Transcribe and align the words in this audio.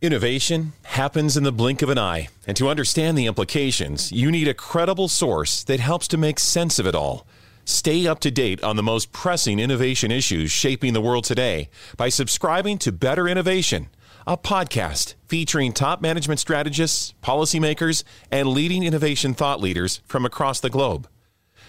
Innovation 0.00 0.74
happens 0.84 1.36
in 1.36 1.42
the 1.42 1.50
blink 1.50 1.82
of 1.82 1.88
an 1.88 1.98
eye, 1.98 2.28
and 2.46 2.56
to 2.56 2.68
understand 2.68 3.18
the 3.18 3.26
implications, 3.26 4.12
you 4.12 4.30
need 4.30 4.46
a 4.46 4.54
credible 4.54 5.08
source 5.08 5.64
that 5.64 5.80
helps 5.80 6.06
to 6.06 6.16
make 6.16 6.38
sense 6.38 6.78
of 6.78 6.86
it 6.86 6.94
all. 6.94 7.26
Stay 7.64 8.06
up 8.06 8.20
to 8.20 8.30
date 8.30 8.62
on 8.62 8.76
the 8.76 8.82
most 8.84 9.10
pressing 9.10 9.58
innovation 9.58 10.12
issues 10.12 10.52
shaping 10.52 10.92
the 10.92 11.00
world 11.00 11.24
today 11.24 11.68
by 11.96 12.10
subscribing 12.10 12.78
to 12.78 12.92
Better 12.92 13.26
Innovation, 13.26 13.88
a 14.24 14.36
podcast 14.36 15.16
featuring 15.26 15.72
top 15.72 16.00
management 16.00 16.38
strategists, 16.38 17.12
policymakers, 17.20 18.04
and 18.30 18.50
leading 18.50 18.84
innovation 18.84 19.34
thought 19.34 19.60
leaders 19.60 20.00
from 20.06 20.24
across 20.24 20.60
the 20.60 20.70
globe. 20.70 21.08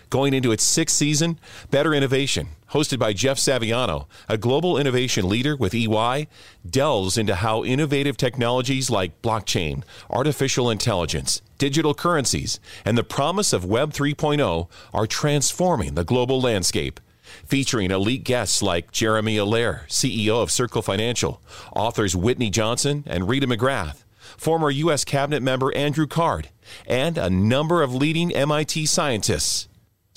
Going 0.09 0.33
into 0.33 0.51
its 0.51 0.63
sixth 0.63 0.95
season, 0.95 1.39
Better 1.69 1.93
Innovation, 1.93 2.49
hosted 2.71 2.97
by 2.97 3.13
Jeff 3.13 3.37
Saviano, 3.37 4.07
a 4.27 4.39
global 4.39 4.75
innovation 4.75 5.29
leader 5.29 5.55
with 5.55 5.75
EY, 5.75 6.27
delves 6.67 7.15
into 7.15 7.35
how 7.35 7.63
innovative 7.63 8.17
technologies 8.17 8.89
like 8.89 9.21
blockchain, 9.21 9.83
artificial 10.09 10.71
intelligence, 10.71 11.43
digital 11.59 11.93
currencies, 11.93 12.59
and 12.83 12.97
the 12.97 13.03
promise 13.03 13.53
of 13.53 13.65
Web 13.65 13.93
3.0 13.93 14.67
are 14.93 15.05
transforming 15.05 15.93
the 15.93 16.03
global 16.03 16.41
landscape. 16.41 16.99
Featuring 17.45 17.91
elite 17.91 18.23
guests 18.23 18.63
like 18.63 18.91
Jeremy 18.91 19.37
Allaire, 19.37 19.85
CEO 19.87 20.41
of 20.41 20.49
Circle 20.49 20.81
Financial, 20.81 21.39
authors 21.75 22.15
Whitney 22.15 22.49
Johnson 22.49 23.03
and 23.05 23.29
Rita 23.29 23.45
McGrath, 23.45 24.03
former 24.37 24.71
U.S. 24.71 25.05
Cabinet 25.05 25.43
member 25.43 25.71
Andrew 25.75 26.07
Card, 26.07 26.49
and 26.87 27.15
a 27.19 27.29
number 27.29 27.83
of 27.83 27.93
leading 27.93 28.33
MIT 28.33 28.87
scientists. 28.87 29.68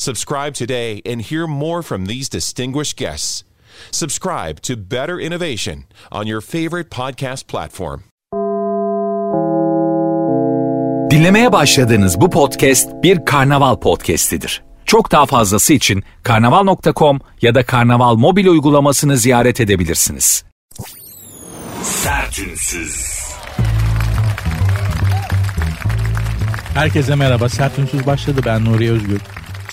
Subscribe 0.02 0.52
today 0.54 1.00
and 1.06 1.22
hear 1.22 1.46
more 1.46 1.80
from 1.80 2.06
these 2.06 2.28
distinguished 2.28 2.96
guests. 2.96 3.44
Subscribe 3.92 4.60
to 4.62 4.76
Better 4.76 5.20
Innovation 5.20 5.84
on 6.10 6.26
your 6.26 6.40
favorite 6.40 6.90
podcast 6.90 7.46
platform. 7.46 8.00
Dinlemeye 11.10 11.52
başladığınız 11.52 12.20
bu 12.20 12.30
podcast 12.30 12.88
bir 13.02 13.24
karnaval 13.24 13.76
podcastidir. 13.76 14.62
Çok 14.86 15.12
daha 15.12 15.26
fazlası 15.26 15.72
için 15.72 16.02
karnaval.com 16.22 17.20
ya 17.42 17.54
da 17.54 17.66
karnaval 17.66 18.14
mobil 18.14 18.46
uygulamasını 18.46 19.16
ziyaret 19.16 19.60
edebilirsiniz. 19.60 20.44
Sertünsüz. 21.82 23.22
Herkese 26.74 27.14
merhaba. 27.14 27.48
Sert 27.48 27.78
Ünsüz 27.78 28.06
başladı. 28.06 28.40
Ben 28.46 28.64
Nuri 28.64 28.90
Özgür. 28.90 29.20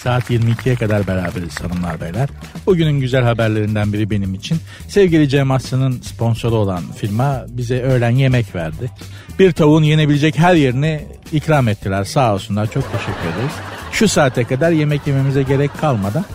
Saat 0.03 0.29
22'ye 0.29 0.75
kadar 0.75 1.07
beraberiz 1.07 1.61
hanımlar 1.61 2.01
beyler. 2.01 2.29
Bugünün 2.65 2.99
güzel 2.99 3.23
haberlerinden 3.23 3.93
biri 3.93 4.09
benim 4.09 4.33
için. 4.33 4.57
Sevgili 4.87 5.29
Cem 5.29 5.51
Aslı'nın 5.51 6.01
sponsoru 6.01 6.55
olan 6.55 6.83
firma 6.97 7.45
bize 7.49 7.81
öğlen 7.81 8.09
yemek 8.09 8.55
verdi. 8.55 8.91
Bir 9.39 9.51
tavuğun 9.51 9.83
yenebilecek 9.83 10.37
her 10.37 10.55
yerini 10.55 11.01
ikram 11.31 11.67
ettiler 11.67 12.03
sağ 12.03 12.33
olsunlar 12.33 12.71
çok 12.71 12.91
teşekkür 12.91 13.37
ederiz. 13.37 13.51
Şu 13.91 14.07
saate 14.07 14.43
kadar 14.43 14.71
yemek 14.71 15.07
yememize 15.07 15.43
gerek 15.43 15.71
kalmadan 15.81 16.25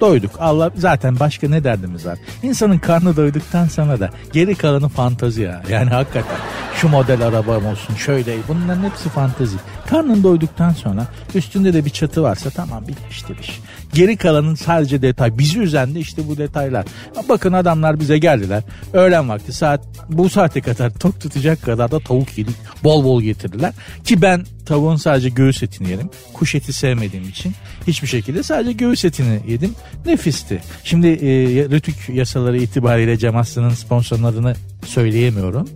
doyduk. 0.00 0.30
Allah 0.38 0.70
zaten 0.76 1.20
başka 1.20 1.48
ne 1.48 1.64
derdimiz 1.64 2.06
var? 2.06 2.18
İnsanın 2.42 2.78
karnı 2.78 3.16
doyduktan 3.16 3.68
sonra 3.68 4.00
da 4.00 4.10
geri 4.32 4.54
kalanı 4.54 4.88
fantazi 4.88 5.42
ya. 5.42 5.62
Yani 5.70 5.90
hakikaten 5.90 6.36
şu 6.76 6.88
model 6.88 7.22
arabam 7.22 7.66
olsun 7.66 7.94
şöyle 7.94 8.36
bunların 8.48 8.82
hepsi 8.82 9.08
fantazi. 9.08 9.56
Karnın 9.86 10.22
doyduktan 10.22 10.72
sonra 10.72 11.06
üstünde 11.34 11.74
de 11.74 11.84
bir 11.84 11.90
çatı 11.90 12.22
varsa 12.22 12.50
tamam 12.50 12.88
bitmiştir 12.88 13.38
iş. 13.38 13.60
Geri 13.94 14.16
kalanın 14.16 14.54
sadece 14.54 15.02
detay. 15.02 15.38
Bizi 15.38 15.58
üzen 15.60 15.94
de 15.94 16.00
işte 16.00 16.28
bu 16.28 16.36
detaylar. 16.38 16.84
Bakın 17.28 17.52
adamlar 17.52 18.00
bize 18.00 18.18
geldiler. 18.18 18.62
Öğlen 18.92 19.28
vakti 19.28 19.52
saat 19.52 19.80
bu 20.08 20.28
saate 20.28 20.60
kadar 20.60 20.90
tok 20.90 21.20
tutacak 21.20 21.62
kadar 21.62 21.90
da 21.90 22.00
tavuk 22.00 22.38
yedik. 22.38 22.56
Bol 22.84 23.04
bol 23.04 23.22
getirdiler. 23.22 23.72
Ki 24.04 24.22
ben 24.22 24.44
tavuğun 24.66 24.96
sadece 24.96 25.28
göğüs 25.28 25.62
etini 25.62 25.90
yerim. 25.90 26.10
Kuş 26.32 26.54
eti 26.54 26.72
sevmediğim 26.72 27.28
için 27.28 27.54
hiçbir 27.86 28.08
şekilde 28.08 28.42
sadece 28.42 28.72
göğüs 28.72 29.04
etini 29.04 29.40
yedim. 29.48 29.74
Nefisti. 30.06 30.62
Şimdi 30.84 31.06
e, 31.06 31.28
Rütük 31.70 32.08
yasaları 32.08 32.58
itibariyle 32.58 33.18
Cem 33.18 33.36
Aslı'nın 33.36 33.70
sponsorlarını 33.70 34.54
söyleyemiyorum. 34.86 35.68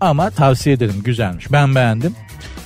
Ama 0.00 0.30
tavsiye 0.30 0.74
ederim 0.74 1.02
güzelmiş. 1.04 1.52
Ben 1.52 1.74
beğendim. 1.74 2.14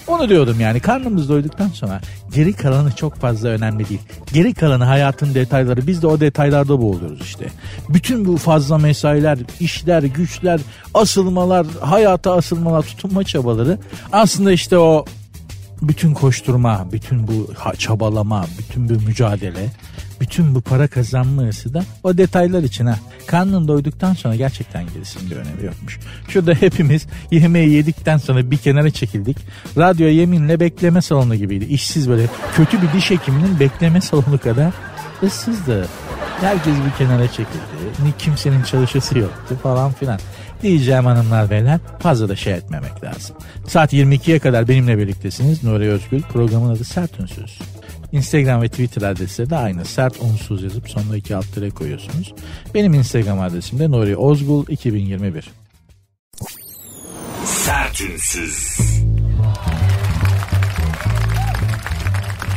Onu 0.07 0.29
diyordum 0.29 0.61
yani 0.61 0.81
karnımız 0.81 1.29
doyduktan 1.29 1.69
sonra 1.69 2.01
geri 2.35 2.53
kalanı 2.53 2.93
çok 2.93 3.15
fazla 3.15 3.49
önemli 3.49 3.89
değil. 3.89 4.01
Geri 4.33 4.55
kalanı 4.55 4.85
hayatın 4.85 5.35
detayları 5.35 5.87
biz 5.87 6.03
de 6.03 6.07
o 6.07 6.21
detaylarda 6.21 6.81
boğuluyoruz 6.81 7.21
işte. 7.21 7.47
Bütün 7.89 8.25
bu 8.25 8.37
fazla 8.37 8.79
mesailer, 8.79 9.39
işler, 9.61 10.03
güçler, 10.03 10.61
asılmalar, 10.95 11.67
hayata 11.81 12.33
asılmalar, 12.33 12.83
tutunma 12.83 13.25
çabaları 13.25 13.79
aslında 14.13 14.53
işte 14.53 14.79
o 14.79 15.05
bütün 15.83 16.15
koşturma, 16.15 16.87
bütün 16.93 17.29
bu 17.29 17.51
çabalama, 17.79 18.47
bütün 18.59 18.89
bu 18.89 18.93
mücadele, 18.93 19.71
bütün 20.21 20.55
bu 20.55 20.61
para 20.61 20.89
kazanma 20.89 21.43
hırsı 21.43 21.75
da 21.75 21.85
o 22.03 22.19
detaylar 22.19 22.63
için 22.63 22.87
ha. 22.87 22.99
Karnın 23.27 23.69
doyduktan 23.69 24.15
sonra 24.15 24.37
gerçekten 24.37 24.85
gerisinin 24.95 25.31
bir 25.31 25.37
önemi 25.37 25.65
yokmuş. 25.65 25.99
Şurada 26.29 26.55
hepimiz 26.55 27.07
yemeği 27.31 27.71
yedikten 27.71 28.17
sonra 28.17 28.51
bir 28.51 28.57
kenara 28.57 28.91
çekildik. 28.91 29.37
Radyo 29.79 30.07
yeminle 30.07 30.61
bekleme 30.61 31.03
salonu 31.03 31.35
gibiydi. 31.35 31.65
İşsiz 31.65 32.09
böyle 32.09 32.27
kötü 32.55 32.83
bir 32.83 32.93
diş 32.93 33.11
hekiminin 33.11 33.61
bekleme 33.61 34.01
salonu 34.01 34.39
kadar 34.39 34.73
ıssızdı. 35.23 35.89
Herkes 36.41 36.75
bir 36.75 36.99
kenara 36.99 37.27
çekildi. 37.27 38.13
Kimsenin 38.19 38.63
çalışası 38.63 39.19
yoktu 39.19 39.57
falan 39.63 39.93
filan 39.93 40.19
diyeceğim 40.63 41.05
hanımlar 41.05 41.51
beyler 41.51 41.81
fazla 41.99 42.29
da 42.29 42.37
şey 42.37 42.53
etmemek 42.53 43.05
lazım. 43.05 43.37
Saat 43.67 43.93
22'ye 43.93 44.39
kadar 44.39 44.69
benimle 44.69 44.99
birliktesiniz. 44.99 45.65
Nuri 45.65 45.89
Özgül 45.89 46.23
programın 46.23 46.75
adı 46.75 46.85
Sert 46.85 47.21
Ünsüz. 47.21 47.59
Instagram 48.13 48.63
ve 48.63 48.69
Twitter 48.69 49.03
adresi 49.03 49.51
de 49.51 49.57
aynı. 49.57 49.85
Sert 49.85 50.23
unsuz 50.23 50.63
yazıp 50.63 50.91
sonuna 50.91 51.17
iki 51.17 51.37
alt 51.37 51.55
tere 51.55 51.71
koyuyorsunuz. 51.71 52.35
Benim 52.75 52.95
Instagram 52.95 53.41
adresim 53.41 53.79
de 53.79 53.91
Nuri 53.91 54.17
Ozgul 54.17 54.65
2021. 54.69 55.51
Sertünsüz. 57.45 58.79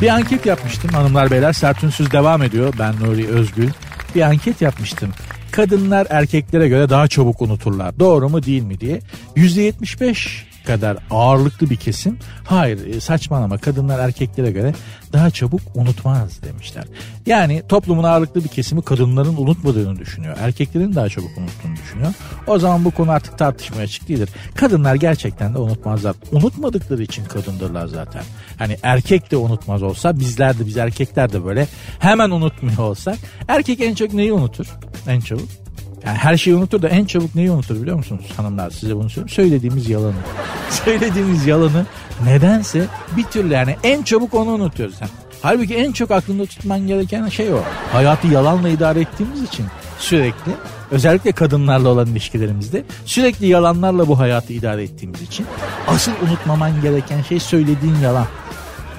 Bir 0.01 0.07
anket 0.07 0.45
yapmıştım 0.45 0.91
hanımlar 0.91 1.31
beyler. 1.31 1.53
Sertünsüz 1.53 2.11
devam 2.11 2.43
ediyor. 2.43 2.73
Ben 2.79 2.95
Nuri 2.99 3.27
Özgül. 3.27 3.69
Bir 4.16 4.22
anket 4.22 4.61
yapmıştım 4.61 5.13
kadınlar 5.55 6.07
erkeklere 6.09 6.67
göre 6.67 6.89
daha 6.89 7.07
çabuk 7.07 7.41
unuturlar. 7.41 7.99
Doğru 7.99 8.29
mu 8.29 8.43
değil 8.43 8.63
mi 8.63 8.79
diye. 8.79 8.99
%75 9.35 10.54
kadar 10.65 10.97
ağırlıklı 11.11 11.69
bir 11.69 11.75
kesim 11.75 12.19
hayır 12.43 12.95
e, 12.95 12.99
saçmalama 12.99 13.57
kadınlar 13.57 13.99
erkeklere 13.99 14.51
göre 14.51 14.73
daha 15.13 15.29
çabuk 15.29 15.61
unutmaz 15.75 16.43
demişler. 16.43 16.85
Yani 17.25 17.63
toplumun 17.69 18.03
ağırlıklı 18.03 18.43
bir 18.43 18.49
kesimi 18.49 18.81
kadınların 18.81 19.37
unutmadığını 19.37 19.99
düşünüyor. 19.99 20.37
Erkeklerin 20.39 20.95
daha 20.95 21.09
çabuk 21.09 21.37
unuttuğunu 21.37 21.75
düşünüyor. 21.75 22.13
O 22.47 22.59
zaman 22.59 22.85
bu 22.85 22.91
konu 22.91 23.11
artık 23.11 23.37
tartışmaya 23.37 23.81
açık 23.81 24.07
değildir. 24.07 24.29
Kadınlar 24.55 24.95
gerçekten 24.95 25.53
de 25.53 25.57
unutmazlar. 25.57 26.15
Unutmadıkları 26.31 27.03
için 27.03 27.25
kadındırlar 27.25 27.87
zaten. 27.87 28.23
Hani 28.57 28.77
erkek 28.83 29.31
de 29.31 29.37
unutmaz 29.37 29.83
olsa 29.83 30.19
bizler 30.19 30.59
de 30.59 30.65
biz 30.65 30.77
erkekler 30.77 31.33
de 31.33 31.45
böyle 31.45 31.67
hemen 31.99 32.31
unutmuyor 32.31 32.77
olsak 32.77 33.17
erkek 33.47 33.81
en 33.81 33.95
çok 33.95 34.13
neyi 34.13 34.33
unutur? 34.33 34.67
En 35.07 35.19
çabuk 35.19 35.64
yani 36.05 36.17
her 36.17 36.38
şeyi 36.38 36.55
unutur 36.55 36.81
da 36.81 36.89
en 36.89 37.05
çabuk 37.05 37.35
neyi 37.35 37.51
unutur 37.51 37.81
biliyor 37.81 37.97
musunuz 37.97 38.25
hanımlar 38.38 38.69
size 38.69 38.95
bunu 38.95 39.09
söyleyeyim. 39.09 39.29
Söylediğimiz 39.29 39.89
yalanı. 39.89 40.16
Söylediğimiz 40.69 41.45
yalanı 41.45 41.85
nedense 42.25 42.85
bir 43.17 43.23
türlü 43.23 43.53
yani 43.53 43.75
en 43.83 44.03
çabuk 44.03 44.33
onu 44.33 44.49
unutuyoruz. 44.49 44.95
Yani 45.01 45.11
halbuki 45.41 45.75
en 45.75 45.91
çok 45.91 46.11
aklında 46.11 46.45
tutman 46.45 46.88
gereken 46.88 47.29
şey 47.29 47.53
o. 47.53 47.59
Hayatı 47.91 48.27
yalanla 48.27 48.69
idare 48.69 49.01
ettiğimiz 49.01 49.43
için 49.43 49.66
sürekli 49.99 50.51
özellikle 50.91 51.31
kadınlarla 51.31 51.89
olan 51.89 52.07
ilişkilerimizde 52.07 52.83
sürekli 53.05 53.47
yalanlarla 53.47 54.07
bu 54.07 54.19
hayatı 54.19 54.53
idare 54.53 54.83
ettiğimiz 54.83 55.22
için 55.22 55.45
asıl 55.87 56.11
unutmaman 56.28 56.81
gereken 56.81 57.22
şey 57.22 57.40
söylediğin 57.40 57.96
yalan. 57.96 58.28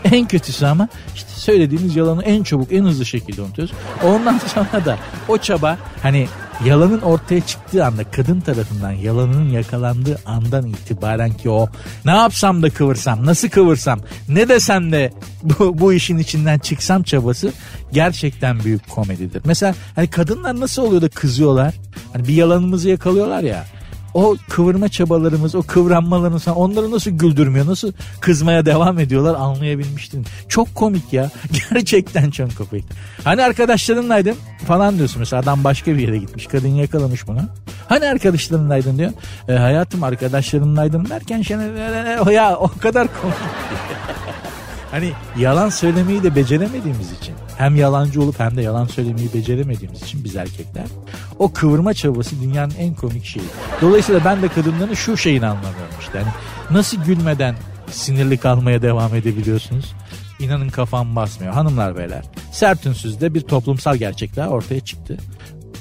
En 0.05 0.29
kötüsü 0.29 0.67
ama 0.67 0.89
işte 1.15 1.31
söylediğimiz 1.31 1.97
yalanı 1.97 2.23
en 2.23 2.43
çabuk 2.43 2.73
en 2.73 2.85
hızlı 2.85 3.07
şekilde 3.07 3.43
unutuyoruz. 3.43 3.75
Ondan 4.05 4.39
sonra 4.55 4.85
da 4.85 4.99
o 5.29 5.39
çaba 5.39 5.79
hani 6.03 6.27
yalanın 6.65 7.01
ortaya 7.01 7.41
çıktığı 7.41 7.85
anda 7.85 8.05
kadın 8.05 8.41
tarafından 8.41 8.93
yalanının 8.93 9.49
yakalandığı 9.49 10.19
andan 10.27 10.67
itibaren 10.67 11.33
ki 11.33 11.51
o 11.51 11.69
ne 12.05 12.11
yapsam 12.11 12.63
da 12.63 12.71
kıvırsam 12.71 13.27
nasıl 13.27 13.49
kıvırsam 13.49 14.01
ne 14.29 14.49
desem 14.49 14.93
de 14.93 15.13
bu, 15.43 15.79
bu 15.79 15.93
işin 15.93 16.19
içinden 16.19 16.59
çıksam 16.59 17.03
çabası 17.03 17.53
gerçekten 17.93 18.65
büyük 18.65 18.91
komedidir. 18.91 19.43
Mesela 19.45 19.75
hani 19.95 20.11
kadınlar 20.11 20.61
nasıl 20.61 20.83
oluyor 20.83 21.03
da 21.03 21.09
kızıyorlar 21.09 21.75
hani 22.13 22.29
bir 22.29 22.35
yalanımızı 22.35 22.89
yakalıyorlar 22.89 23.43
ya 23.43 23.65
o 24.17 24.37
kıvırma 24.49 24.89
çabalarımız, 24.89 25.55
o 25.55 25.63
kıvranmalarımız 25.63 26.49
onları 26.49 26.91
nasıl 26.91 27.11
güldürmüyor, 27.11 27.67
nasıl 27.67 27.93
kızmaya 28.21 28.67
devam 28.67 28.99
ediyorlar 28.99 29.35
anlayabilmiştim. 29.35 30.25
Çok 30.49 30.75
komik 30.75 31.13
ya. 31.13 31.31
Gerçekten 31.71 32.31
çok 32.31 32.57
komik. 32.57 32.85
Hani 33.25 33.43
arkadaşlarınlaydın 33.43 34.35
falan 34.67 34.97
diyorsun 34.99 35.19
mesela 35.19 35.43
adam 35.43 35.65
başka 35.65 35.95
bir 35.95 35.99
yere 35.99 36.19
gitmiş. 36.19 36.47
Kadın 36.47 36.69
yakalamış 36.69 37.29
bunu. 37.29 37.41
Hani 37.89 38.07
arkadaşlarınlaydın 38.07 38.99
diyor. 38.99 39.13
E, 39.49 39.53
hayatım 39.53 40.03
arkadaşlarınlaydım 40.03 41.11
derken 41.11 41.43
şimdi 41.43 41.65
ya 42.33 42.57
o 42.57 42.71
kadar 42.81 43.09
komik. 43.23 43.37
hani 44.91 45.13
yalan 45.39 45.69
söylemeyi 45.69 46.23
de 46.23 46.37
beceremediğimiz 46.37 47.13
için 47.13 47.35
hem 47.59 47.77
yalancı 47.77 48.23
olup 48.23 48.41
hem 48.41 48.57
de 48.57 48.63
yalan 48.63 48.87
söylemeyi 48.87 49.35
beceremediğimiz 49.35 50.03
için 50.03 50.25
biz 50.25 50.37
erkekler 50.37 50.87
o 51.39 51.53
kıvırma 51.53 51.95
çabası 51.95 52.41
dünyanın 52.41 52.75
en 52.79 52.95
komik 52.95 53.25
şeyi. 53.25 53.47
Dolayısıyla 53.81 54.25
ben 54.25 54.43
de 54.43 54.49
kadınların 54.49 54.95
şu 54.95 55.17
şeyini 55.17 55.47
anlamıyorum 55.47 55.95
işte. 56.01 56.19
Yani 56.19 56.29
nasıl 56.71 57.05
gülmeden 57.05 57.57
sinirli 57.91 58.37
kalmaya 58.37 58.83
devam 58.83 59.15
edebiliyorsunuz? 59.15 59.95
İnanın 60.41 60.69
kafam 60.69 61.17
basmıyor. 61.17 61.53
Hanımlar 61.53 61.97
beyler 61.97 62.23
sert 62.53 62.87
ünsüzde 62.87 63.35
bir 63.35 63.41
toplumsal 63.41 63.97
gerçek 63.97 64.37
daha 64.37 64.49
ortaya 64.49 64.81
çıktı 64.81 65.19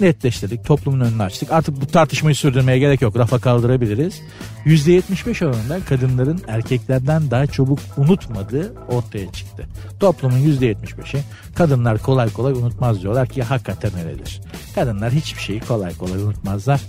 netleştirdik. 0.02 0.66
Toplumun 0.66 1.00
önünü 1.00 1.24
açtık. 1.24 1.52
Artık 1.52 1.82
bu 1.82 1.88
tartışmayı 1.88 2.36
sürdürmeye 2.36 2.80
gerek 2.80 3.02
yok. 3.02 3.18
Rafa 3.18 3.40
kaldırabiliriz. 3.40 4.22
%75 4.66 5.46
oranında 5.46 5.80
kadınların 5.90 6.42
erkeklerden 6.48 7.32
daha 7.32 7.48
çabuk 7.48 7.80
unutmadığı 7.98 8.74
ortaya 8.90 9.32
çıktı. 9.32 9.68
Toplumun 10.00 10.38
%75'i 10.38 11.20
kadınlar 11.56 11.98
kolay 11.98 12.30
kolay 12.30 12.54
unutmaz 12.54 13.02
diyorlar 13.02 13.28
ki 13.28 13.44
hakikaten 13.44 13.92
öyledir. 14.06 14.42
Kadınlar 14.76 15.12
hiçbir 15.12 15.42
şeyi 15.42 15.60
kolay 15.60 15.98
kolay 15.98 16.22
unutmazlar. 16.22 16.82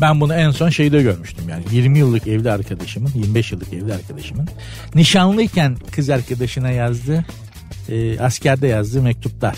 Ben 0.00 0.20
bunu 0.20 0.34
en 0.34 0.50
son 0.50 0.68
şeyde 0.68 1.02
görmüştüm 1.02 1.48
yani 1.48 1.64
20 1.70 1.98
yıllık 1.98 2.26
evli 2.26 2.50
arkadaşımın 2.50 3.10
25 3.14 3.52
yıllık 3.52 3.72
evli 3.72 3.94
arkadaşımın 3.94 4.48
nişanlıyken 4.94 5.76
kız 5.90 6.10
arkadaşına 6.10 6.70
yazdığı 6.70 7.24
e, 7.88 8.20
askerde 8.20 8.66
yazdığı 8.66 9.02
mektuplar. 9.02 9.56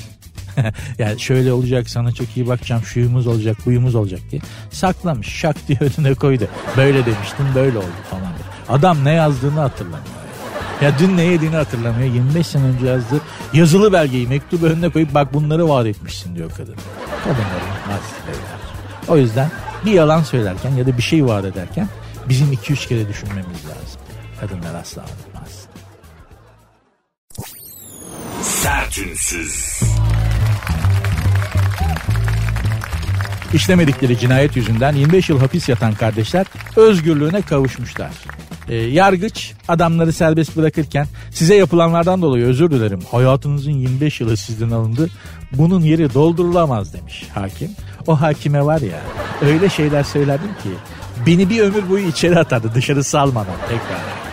yani 0.99 1.21
şöyle 1.21 1.53
olacak 1.53 1.91
sana 1.91 2.13
çok 2.13 2.37
iyi 2.37 2.49
bakacağım 2.49 2.83
şuyumuz 2.83 3.27
olacak 3.27 3.57
buyumuz 3.67 3.95
olacak 3.95 4.21
diye 4.31 4.43
saklamış 4.71 5.29
şak 5.29 5.57
diye 5.69 5.79
önüne 5.81 6.15
koydu. 6.15 6.45
Böyle 6.77 7.07
demiştim 7.07 7.47
böyle 7.55 7.79
oldu 7.79 7.87
falan. 8.11 8.33
Adam 8.69 9.05
ne 9.05 9.13
yazdığını 9.13 9.61
hatırlamıyor. 9.61 10.15
Ya 10.83 10.99
dün 10.99 11.17
ne 11.17 11.23
yediğini 11.23 11.57
hatırlamıyor. 11.57 12.15
25 12.15 12.47
sene 12.47 12.65
önce 12.65 12.87
yazdı. 12.87 13.21
Yazılı 13.53 13.93
belgeyi 13.93 14.29
mektubu 14.29 14.67
önüne 14.67 14.89
koyup 14.89 15.15
bak 15.15 15.35
bunları 15.35 15.69
vaat 15.69 15.87
etmişsin 15.87 16.37
diyor 16.37 16.51
kadın. 16.51 16.77
Kadınların 17.25 17.75
nasıl 17.89 19.13
O 19.13 19.17
yüzden 19.17 19.51
bir 19.85 19.93
yalan 19.93 20.23
söylerken 20.23 20.71
ya 20.71 20.87
da 20.87 20.97
bir 20.97 21.03
şey 21.03 21.27
vaat 21.27 21.45
ederken 21.45 21.89
bizim 22.29 22.53
2-3 22.53 22.89
kere 22.89 23.09
düşünmemiz 23.09 23.65
lazım. 23.65 24.01
Kadınlar 24.41 24.75
asla 24.75 25.03
unutmaz. 25.03 25.67
Sertünsüz. 28.43 29.81
İşlemedikleri 33.55 34.19
cinayet 34.19 34.57
yüzünden 34.57 34.93
25 34.93 35.29
yıl 35.29 35.39
hapis 35.39 35.69
yatan 35.69 35.95
kardeşler 35.95 36.47
özgürlüğüne 36.77 37.43
kavuşmuşlar. 37.43 38.11
E, 38.69 38.75
yargıç 38.75 39.53
adamları 39.69 40.13
serbest 40.13 40.57
bırakırken 40.57 41.07
size 41.31 41.55
yapılanlardan 41.55 42.23
dolayı 42.23 42.45
özür 42.45 42.71
dilerim. 42.71 43.01
Hayatınızın 43.11 43.73
25 43.73 44.21
yılı 44.21 44.37
sizden 44.37 44.71
alındı. 44.71 45.11
Bunun 45.53 45.81
yeri 45.81 46.15
doldurulamaz 46.15 46.95
demiş 46.95 47.25
hakim. 47.35 47.71
O 48.07 48.21
hakime 48.21 48.65
var 48.65 48.81
ya 48.81 49.01
öyle 49.43 49.69
şeyler 49.69 50.03
söylerdim 50.03 50.51
ki 50.63 50.71
beni 51.27 51.51
bir 51.51 51.61
ömür 51.61 51.89
boyu 51.91 52.07
içeri 52.07 52.39
atardı 52.39 52.75
dışarı 52.75 53.05
salmadan 53.05 53.57
tekrar. 53.69 54.24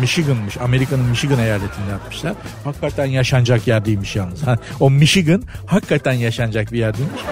Michigan'mış. 0.00 0.56
Amerika'nın 0.58 1.04
Michigan 1.04 1.38
eyaletinde 1.38 1.90
yapmışlar. 1.90 2.34
Hakikaten 2.64 3.06
yaşanacak 3.06 3.66
yer 3.66 3.84
değilmiş 3.84 4.16
yalnız. 4.16 4.40
O 4.80 4.90
Michigan 4.90 5.42
hakikaten 5.66 6.12
yaşanacak 6.12 6.72
bir 6.72 6.78
yer 6.78 6.94
değilmiş 6.94 7.22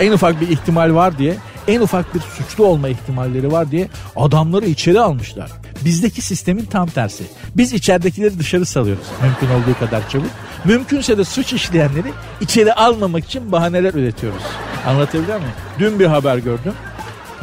en 0.00 0.12
ufak 0.12 0.40
bir 0.40 0.48
ihtimal 0.48 0.94
var 0.94 1.18
diye 1.18 1.36
en 1.68 1.80
ufak 1.80 2.14
bir 2.14 2.20
suçlu 2.20 2.66
olma 2.66 2.88
ihtimalleri 2.88 3.52
var 3.52 3.70
diye 3.70 3.88
adamları 4.16 4.66
içeri 4.66 5.00
almışlar. 5.00 5.50
Bizdeki 5.84 6.22
sistemin 6.22 6.64
tam 6.64 6.88
tersi. 6.88 7.24
Biz 7.56 7.72
içeridekileri 7.72 8.38
dışarı 8.38 8.66
salıyoruz 8.66 9.06
mümkün 9.22 9.46
olduğu 9.46 9.78
kadar 9.78 10.08
çabuk. 10.08 10.30
Mümkünse 10.64 11.18
de 11.18 11.24
suç 11.24 11.52
işleyenleri 11.52 12.12
içeri 12.40 12.72
almamak 12.72 13.24
için 13.24 13.52
bahaneler 13.52 13.94
üretiyoruz. 13.94 14.42
Anlatabiliyor 14.86 15.38
muyum? 15.38 15.54
Dün 15.78 16.00
bir 16.00 16.06
haber 16.06 16.38
gördüm 16.38 16.72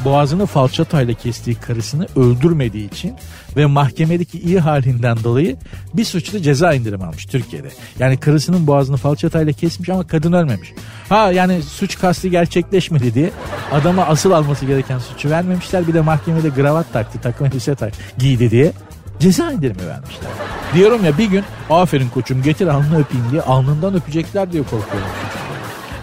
boğazını 0.05 0.45
falçatayla 0.45 1.13
kestiği 1.13 1.55
karısını 1.55 2.07
öldürmediği 2.15 2.89
için 2.89 3.15
ve 3.57 3.65
mahkemedeki 3.65 4.39
iyi 4.39 4.59
halinden 4.59 5.17
dolayı 5.23 5.57
bir 5.93 6.05
suçlu 6.05 6.39
ceza 6.39 6.73
indirim 6.73 7.01
almış 7.01 7.25
Türkiye'de. 7.25 7.67
Yani 7.99 8.17
karısının 8.17 8.67
boğazını 8.67 8.97
falçatayla 8.97 9.53
kesmiş 9.53 9.89
ama 9.89 10.07
kadın 10.07 10.33
ölmemiş. 10.33 10.73
Ha 11.09 11.31
yani 11.31 11.61
suç 11.61 11.99
kasti 11.99 12.29
gerçekleşmedi 12.29 13.13
diye 13.13 13.31
adama 13.71 14.05
asıl 14.05 14.31
alması 14.31 14.65
gereken 14.65 14.99
suçu 14.99 15.29
vermemişler. 15.29 15.87
Bir 15.87 15.93
de 15.93 16.01
mahkemede 16.01 16.49
gravat 16.49 16.93
taktı, 16.93 17.19
takım 17.21 17.47
elbise 17.47 17.75
tak, 17.75 17.93
giydi 18.17 18.51
diye 18.51 18.71
ceza 19.19 19.51
indirimi 19.51 19.87
vermişler. 19.87 20.31
Diyorum 20.73 21.05
ya 21.05 21.17
bir 21.17 21.25
gün 21.25 21.43
aferin 21.69 22.09
koçum 22.09 22.43
getir 22.43 22.67
alnını 22.67 22.99
öpeyim 22.99 23.25
diye 23.31 23.41
alnından 23.41 23.95
öpecekler 23.95 24.51
diye 24.51 24.63
korkuyorum. 24.63 25.07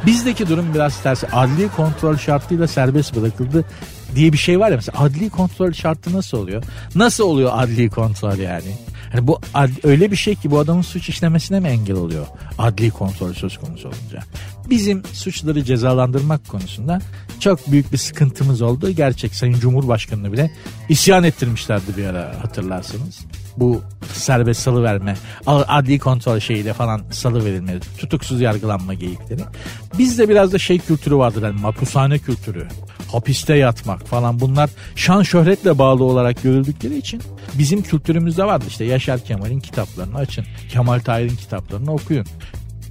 Bizdeki 0.06 0.48
durum 0.48 0.74
biraz 0.74 1.02
tersi. 1.02 1.26
Adli 1.26 1.68
kontrol 1.76 2.16
şartıyla 2.16 2.66
serbest 2.68 3.16
bırakıldı 3.16 3.64
diye 4.14 4.32
bir 4.32 4.38
şey 4.38 4.60
var 4.60 4.70
ya 4.70 4.76
mesela 4.76 5.04
adli 5.04 5.30
kontrol 5.30 5.72
şartı 5.72 6.12
nasıl 6.12 6.38
oluyor? 6.38 6.62
Nasıl 6.94 7.24
oluyor 7.24 7.50
adli 7.54 7.90
kontrol 7.90 8.38
yani? 8.38 8.76
Hani 9.12 9.26
bu 9.26 9.40
ad, 9.54 9.70
öyle 9.84 10.10
bir 10.10 10.16
şey 10.16 10.34
ki 10.34 10.50
bu 10.50 10.58
adamın 10.58 10.82
suç 10.82 11.08
işlemesine 11.08 11.60
mi 11.60 11.68
engel 11.68 11.96
oluyor? 11.96 12.26
Adli 12.58 12.90
kontrol 12.90 13.32
söz 13.32 13.58
konusu 13.58 13.88
olunca. 13.88 14.22
Bizim 14.70 15.02
suçları 15.12 15.64
cezalandırmak 15.64 16.48
konusunda 16.48 17.00
çok 17.40 17.72
büyük 17.72 17.92
bir 17.92 17.98
sıkıntımız 17.98 18.62
oldu. 18.62 18.90
Gerçek 18.90 19.34
Sayın 19.34 19.60
Cumhurbaşkanı'nı 19.60 20.32
bile 20.32 20.50
isyan 20.88 21.24
ettirmişlerdi 21.24 21.96
bir 21.96 22.04
ara 22.04 22.34
hatırlarsınız 22.42 23.20
bu 23.56 23.82
serbest 24.12 24.60
salı 24.60 24.82
verme, 24.82 25.16
adli 25.46 25.98
kontrol 25.98 26.38
şeyiyle 26.38 26.72
falan 26.72 27.02
salı 27.10 27.44
verilme, 27.44 27.80
tutuksuz 27.98 28.40
yargılanma 28.40 28.94
geyikleri. 28.94 29.40
Bizde 29.98 30.28
biraz 30.28 30.52
da 30.52 30.58
şey 30.58 30.78
kültürü 30.78 31.16
vardır 31.16 31.42
yani 31.42 31.60
mapushane 31.60 32.18
kültürü, 32.18 32.68
hapiste 33.12 33.54
yatmak 33.54 34.06
falan 34.06 34.40
bunlar 34.40 34.70
şan 34.96 35.22
şöhretle 35.22 35.78
bağlı 35.78 36.04
olarak 36.04 36.42
görüldükleri 36.42 36.96
için 36.96 37.22
bizim 37.54 37.82
kültürümüzde 37.82 38.44
vardı 38.44 38.64
işte 38.68 38.84
Yaşar 38.84 39.24
Kemal'in 39.24 39.60
kitaplarını 39.60 40.16
açın, 40.16 40.44
Kemal 40.68 40.98
Tahir'in 40.98 41.36
kitaplarını 41.36 41.92
okuyun 41.92 42.26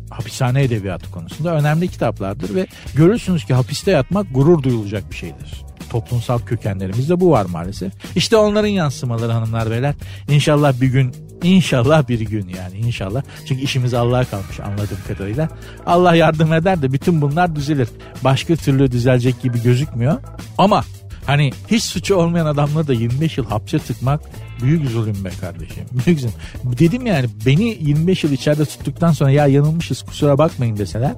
hapishane 0.10 0.64
edebiyatı 0.64 1.12
konusunda 1.12 1.56
önemli 1.56 1.88
kitaplardır 1.88 2.56
ve 2.56 2.68
görürsünüz 2.96 3.46
ki 3.46 3.54
hapiste 3.54 3.92
yatmak 3.92 4.34
gurur 4.34 4.64
duyulacak 4.64 5.12
bir 5.12 5.16
şeydir 5.16 5.70
toplumsal 5.90 6.40
kökenlerimizde 6.40 7.20
bu 7.20 7.32
var 7.32 7.46
maalesef. 7.46 7.94
İşte 8.16 8.38
onların 8.38 8.68
yansımaları 8.68 9.32
hanımlar 9.32 9.72
beyler. 9.72 9.96
İnşallah 10.30 10.82
bir 10.82 10.88
gün 10.88 11.14
İnşallah 11.44 12.08
bir 12.08 12.20
gün 12.20 12.48
yani 12.48 12.78
inşallah. 12.78 13.24
Çünkü 13.46 13.62
işimiz 13.62 13.94
Allah'a 13.94 14.26
kalmış 14.26 14.60
anladığım 14.60 14.98
kadarıyla. 15.08 15.50
Allah 15.86 16.16
yardım 16.16 16.54
eder 16.54 16.82
de 16.82 16.94
bütün 16.94 17.22
bunlar 17.22 17.56
düzelir. 17.56 17.90
Başka 18.24 18.56
türlü 18.56 18.92
düzelecek 18.92 19.42
gibi 19.42 19.62
gözükmüyor. 19.64 20.18
Ama 20.58 20.84
hani 21.26 21.52
hiç 21.72 21.84
suçu 21.84 22.16
olmayan 22.16 22.46
adamları 22.46 22.88
da 22.88 22.94
25 22.94 23.38
yıl 23.38 23.46
hapse 23.46 23.80
tıkmak 23.80 24.22
büyük 24.62 24.90
zulüm 24.90 25.26
be 25.26 25.30
kardeşim. 25.42 25.86
Büyük 26.06 26.20
zulüm. 26.20 26.34
Dedim 26.64 27.06
yani 27.06 27.26
beni 27.46 27.78
25 27.82 28.24
yıl 28.24 28.32
içeride 28.32 28.66
tuttuktan 28.66 29.12
sonra 29.12 29.32
ya 29.32 29.48
yanılmışız 29.48 30.02
kusura 30.02 30.38
bakmayın 30.38 30.78
deseler. 30.78 31.14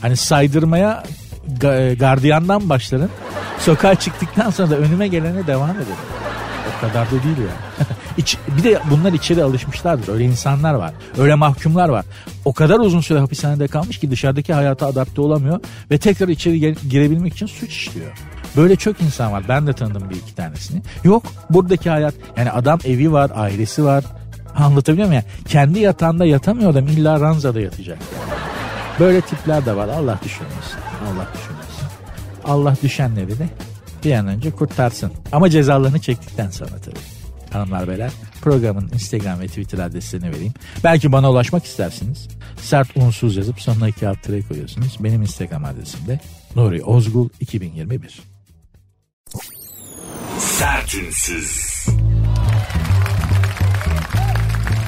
Hani 0.00 0.16
saydırmaya 0.16 1.04
gardiyandan 1.98 2.68
başlarım. 2.68 3.10
Sokağa 3.58 3.94
çıktıktan 3.94 4.50
sonra 4.50 4.70
da 4.70 4.76
önüme 4.76 5.08
gelene 5.08 5.46
devam 5.46 5.70
ederim. 5.70 5.86
O 6.76 6.80
kadar 6.80 7.06
da 7.06 7.10
değil 7.10 7.36
yani. 7.38 7.88
İç, 8.18 8.38
bir 8.56 8.62
de 8.62 8.80
bunlar 8.90 9.12
içeri 9.12 9.42
alışmışlardır. 9.42 10.12
Öyle 10.12 10.24
insanlar 10.24 10.74
var. 10.74 10.92
Öyle 11.18 11.34
mahkumlar 11.34 11.88
var. 11.88 12.04
O 12.44 12.52
kadar 12.52 12.78
uzun 12.78 13.00
süre 13.00 13.18
hapishanede 13.18 13.68
kalmış 13.68 13.98
ki 13.98 14.10
dışarıdaki 14.10 14.52
hayata 14.52 14.86
adapte 14.86 15.20
olamıyor 15.20 15.60
ve 15.90 15.98
tekrar 15.98 16.28
içeri 16.28 16.76
girebilmek 16.88 17.34
için 17.34 17.46
suç 17.46 17.70
işliyor. 17.70 18.12
Böyle 18.56 18.76
çok 18.76 19.00
insan 19.00 19.32
var. 19.32 19.44
Ben 19.48 19.66
de 19.66 19.72
tanıdım 19.72 20.10
bir 20.10 20.16
iki 20.16 20.34
tanesini. 20.34 20.82
Yok 21.04 21.22
buradaki 21.50 21.90
hayat 21.90 22.14
yani 22.36 22.50
adam 22.50 22.78
evi 22.84 23.12
var, 23.12 23.30
ailesi 23.34 23.84
var. 23.84 24.04
Anlatabiliyor 24.56 25.08
muyum? 25.08 25.22
Yani 25.22 25.44
kendi 25.48 25.78
yatağında 25.78 26.24
yatamıyor 26.24 26.70
adam 26.70 26.86
illa 26.86 27.20
ranzada 27.20 27.60
yatacak. 27.60 27.98
Böyle 29.00 29.20
tipler 29.20 29.66
de 29.66 29.76
var. 29.76 29.88
Allah 29.88 30.18
düşünmesin. 30.24 30.78
Allah 31.04 31.26
düşünmesin. 31.34 31.86
Allah 32.44 32.76
düşenleri 32.82 33.38
de 33.38 33.48
bir 34.04 34.12
an 34.12 34.26
önce 34.26 34.50
kurtarsın. 34.50 35.12
Ama 35.32 35.50
cezalarını 35.50 36.00
çektikten 36.00 36.50
sonra 36.50 36.70
tabii. 36.84 37.00
Hanımlar 37.52 37.88
beyler 37.88 38.10
programın 38.42 38.90
Instagram 38.94 39.40
ve 39.40 39.46
Twitter 39.46 39.78
adreslerini 39.78 40.30
vereyim. 40.30 40.52
Belki 40.84 41.12
bana 41.12 41.30
ulaşmak 41.30 41.64
istersiniz. 41.64 42.28
Sert 42.56 42.96
unsuz 42.96 43.36
yazıp 43.36 43.60
sonuna 43.60 43.88
iki 43.88 44.08
alt 44.08 44.26
koyuyorsunuz. 44.48 44.96
Benim 45.00 45.22
Instagram 45.22 45.64
adresim 45.64 46.06
de 46.06 46.20
Nuri 46.56 46.84
Ozgul 46.84 47.28
2021. 47.40 48.29
Sertünsüz. 50.40 51.86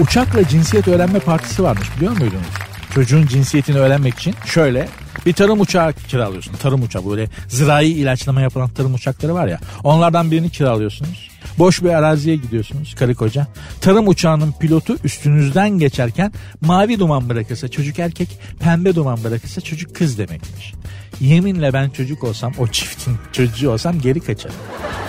Uçakla 0.01 0.49
cinsiyet 0.49 0.89
öğrenme 0.89 1.19
partisi 1.19 1.63
varmış 1.63 1.97
biliyor 1.97 2.13
muydunuz? 2.13 2.47
Çocuğun 2.95 3.27
cinsiyetini 3.27 3.79
öğrenmek 3.79 4.15
için 4.15 4.35
şöyle 4.47 4.89
bir 5.27 5.33
tarım 5.33 5.61
uçağı 5.61 5.93
kiralıyorsun. 5.93 6.55
Tarım 6.63 6.83
uçağı 6.83 7.11
böyle 7.11 7.29
zirai 7.49 7.89
ilaçlama 7.89 8.41
yapılan 8.41 8.69
tarım 8.69 8.95
uçakları 8.95 9.35
var 9.35 9.47
ya. 9.47 9.59
Onlardan 9.85 10.31
birini 10.31 10.51
kiralıyorsunuz. 10.51 11.32
Boş 11.59 11.83
bir 11.83 11.89
araziye 11.89 12.37
gidiyorsunuz 12.37 12.95
karı 12.95 13.15
koca. 13.15 13.47
Tarım 13.81 14.09
uçağının 14.09 14.55
pilotu 14.61 14.97
üstünüzden 15.05 15.71
geçerken 15.71 16.33
mavi 16.61 16.99
duman 16.99 17.29
bırakırsa 17.29 17.69
çocuk 17.69 17.99
erkek, 17.99 18.39
pembe 18.61 18.95
duman 18.95 19.25
bırakırsa 19.25 19.61
çocuk 19.61 19.95
kız 19.95 20.19
demekmiş. 20.19 20.73
Yeminle 21.21 21.73
ben 21.73 21.91
çocuk 21.91 22.25
olsam 22.25 22.53
o 22.59 22.67
çiftin 22.67 23.17
çocuğu 23.33 23.71
olsam 23.71 24.01
geri 24.01 24.21
kaçarım. 24.21 24.57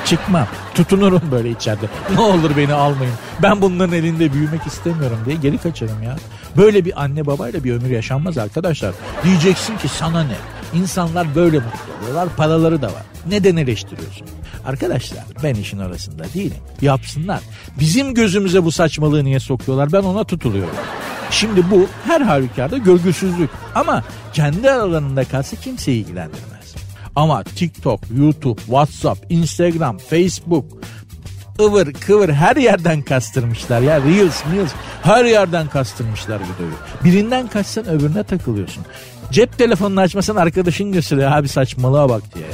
Çıkmam. 0.06 0.48
Tutunurum 0.76 1.22
böyle 1.32 1.50
içeride. 1.50 1.86
Ne 2.16 2.22
olur 2.22 2.52
beni 2.58 2.74
almayın. 2.74 3.14
Ben 3.42 3.62
bunların 3.62 3.94
elinde 3.94 4.34
büyümek 4.34 4.68
istemiyorum 4.68 5.18
diye 5.26 5.36
geri 5.36 5.58
kaçarım 5.58 6.04
ya. 6.04 6.16
Böyle 6.58 6.86
bir 6.86 7.04
anne 7.04 7.26
babayla 7.26 7.64
bir 7.64 7.74
ömür 7.74 7.90
yaşanmaz 7.90 8.38
arkadaşlar. 8.38 8.94
Diyeceksin 9.24 9.78
ki 9.78 9.88
sana 9.88 10.24
ne? 10.24 10.36
İnsanlar 10.76 11.36
böyle 11.36 11.58
mutlu 11.58 11.94
oluyorlar. 12.02 12.30
Paraları 12.38 12.82
da 12.82 12.88
var. 12.88 13.04
Neden 13.30 13.56
eleştiriyorsun? 13.56 14.28
Arkadaşlar 14.66 15.24
ben 15.44 15.56
işin 15.56 15.80
arasında 15.80 16.24
değilim. 16.34 16.58
Yapsınlar. 16.82 17.40
Bizim 17.80 18.14
gözümüze 18.14 18.64
bu 18.64 18.72
saçmalığı 18.72 19.24
niye 19.24 19.40
sokuyorlar? 19.40 19.92
Ben 19.92 20.04
ona 20.04 20.24
tutuluyorum. 20.24 20.76
Şimdi 21.32 21.72
bu 21.72 21.88
her 22.06 22.22
halükarda 22.22 22.78
görgüsüzlük. 22.78 23.50
Ama 23.76 24.04
kendi 24.34 24.72
aralarında 24.72 25.24
kalsa 25.24 25.56
kimseyi 25.56 26.02
ilgilendirmez. 26.02 26.76
Ama 27.16 27.44
TikTok, 27.44 28.00
YouTube, 28.18 28.62
WhatsApp, 28.62 29.26
Instagram, 29.30 29.98
Facebook 29.98 30.66
ıvır 31.62 31.94
kıvır 31.94 32.30
her 32.30 32.56
yerden 32.56 33.02
kastırmışlar 33.02 33.82
ya. 33.82 34.02
Reels, 34.02 34.44
Reels 34.54 34.72
her 35.04 35.26
yerden 35.26 35.68
kastırmışlar 35.68 36.36
videoyu. 36.36 36.74
Birinden 37.04 37.48
kaçsan 37.48 37.88
öbürüne 37.88 38.24
takılıyorsun. 38.24 38.84
Cep 39.34 39.58
telefonunu 39.58 40.00
açmasan 40.00 40.36
arkadaşın 40.36 40.92
gösteriyor 40.92 41.32
abi 41.32 41.48
saçmalığa 41.48 42.10
bak 42.10 42.36
diye. 42.36 42.46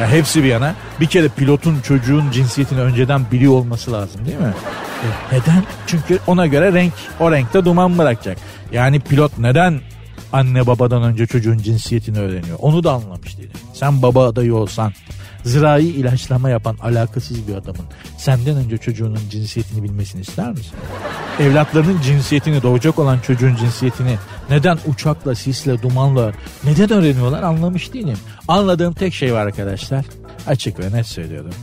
Ya 0.00 0.08
hepsi 0.08 0.42
bir 0.42 0.48
yana 0.48 0.74
bir 1.00 1.06
kere 1.06 1.28
pilotun 1.28 1.80
çocuğun 1.80 2.30
cinsiyetini 2.30 2.80
önceden 2.80 3.22
biliyor 3.32 3.52
olması 3.52 3.92
lazım 3.92 4.26
değil 4.26 4.38
mi? 4.38 4.54
E, 5.02 5.36
neden? 5.36 5.62
Çünkü 5.86 6.18
ona 6.26 6.46
göre 6.46 6.72
renk 6.72 6.92
o 7.20 7.32
renkte 7.32 7.64
duman 7.64 7.98
bırakacak. 7.98 8.38
Yani 8.72 9.00
pilot 9.00 9.38
neden 9.38 9.80
anne 10.32 10.66
babadan 10.66 11.02
önce 11.02 11.26
çocuğun 11.26 11.58
cinsiyetini 11.58 12.18
öğreniyor? 12.18 12.58
Onu 12.60 12.84
da 12.84 12.92
anlamış 12.92 13.38
değilim. 13.38 13.50
Sen 13.72 14.02
baba 14.02 14.28
adayı 14.28 14.54
olsan 14.54 14.92
zirai 15.44 15.84
ilaçlama 15.84 16.50
yapan 16.50 16.76
alakasız 16.82 17.48
bir 17.48 17.54
adamın 17.54 17.84
senden 18.18 18.56
önce 18.56 18.78
çocuğunun 18.78 19.20
cinsiyetini 19.30 19.82
bilmesini 19.82 20.20
ister 20.20 20.50
misin? 20.50 20.72
Evlatlarının 21.40 22.00
cinsiyetini 22.00 22.62
doğacak 22.62 22.98
olan 22.98 23.18
çocuğun 23.18 23.56
cinsiyetini 23.56 24.16
neden 24.50 24.78
uçakla, 24.86 25.34
sisle, 25.34 25.82
dumanla 25.82 26.32
neden 26.64 26.90
öğreniyorlar 26.90 27.42
anlamış 27.42 27.92
değilim. 27.92 28.18
Anladığım 28.48 28.92
tek 28.92 29.14
şey 29.14 29.34
var 29.34 29.46
arkadaşlar. 29.46 30.04
Açık 30.46 30.80
ve 30.80 30.92
net 30.92 31.06
söylüyorum. 31.06 31.54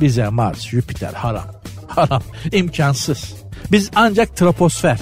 Bize 0.00 0.28
Mars, 0.28 0.66
Jüpiter 0.68 1.12
haram. 1.12 1.46
Haram. 1.86 2.22
imkansız. 2.52 3.34
Biz 3.72 3.90
ancak 3.94 4.36
troposfer 4.36 4.98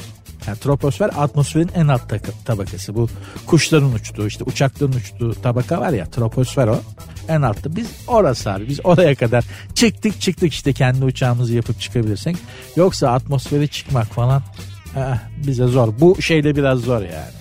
yani 0.47 0.59
troposfer 0.59 1.11
atmosferin 1.17 1.71
en 1.75 1.89
alt 1.89 2.03
tabakası. 2.45 2.95
Bu 2.95 3.09
kuşların 3.47 3.93
uçtuğu 3.93 4.27
işte 4.27 4.45
uçakların 4.45 4.93
uçtuğu 4.93 5.35
tabaka 5.43 5.81
var 5.81 5.91
ya 5.91 6.07
troposfer 6.07 6.69
o. 6.69 6.81
En 7.29 7.43
altta. 7.43 7.76
Biz 7.76 7.87
orası 8.07 8.52
abi. 8.52 8.69
Biz 8.69 8.81
oraya 8.85 9.14
kadar 9.14 9.45
çıktık 9.75 10.21
çıktık 10.21 10.52
işte 10.52 10.73
kendi 10.73 11.05
uçağımızı 11.05 11.55
yapıp 11.55 11.81
çıkabilirsek. 11.81 12.37
Yoksa 12.76 13.09
atmosfere 13.09 13.67
çıkmak 13.67 14.07
falan 14.07 14.43
eh, 14.97 15.19
bize 15.47 15.67
zor. 15.67 15.88
Bu 16.00 16.23
şeyde 16.23 16.57
biraz 16.57 16.81
zor 16.81 17.00
yani. 17.00 17.33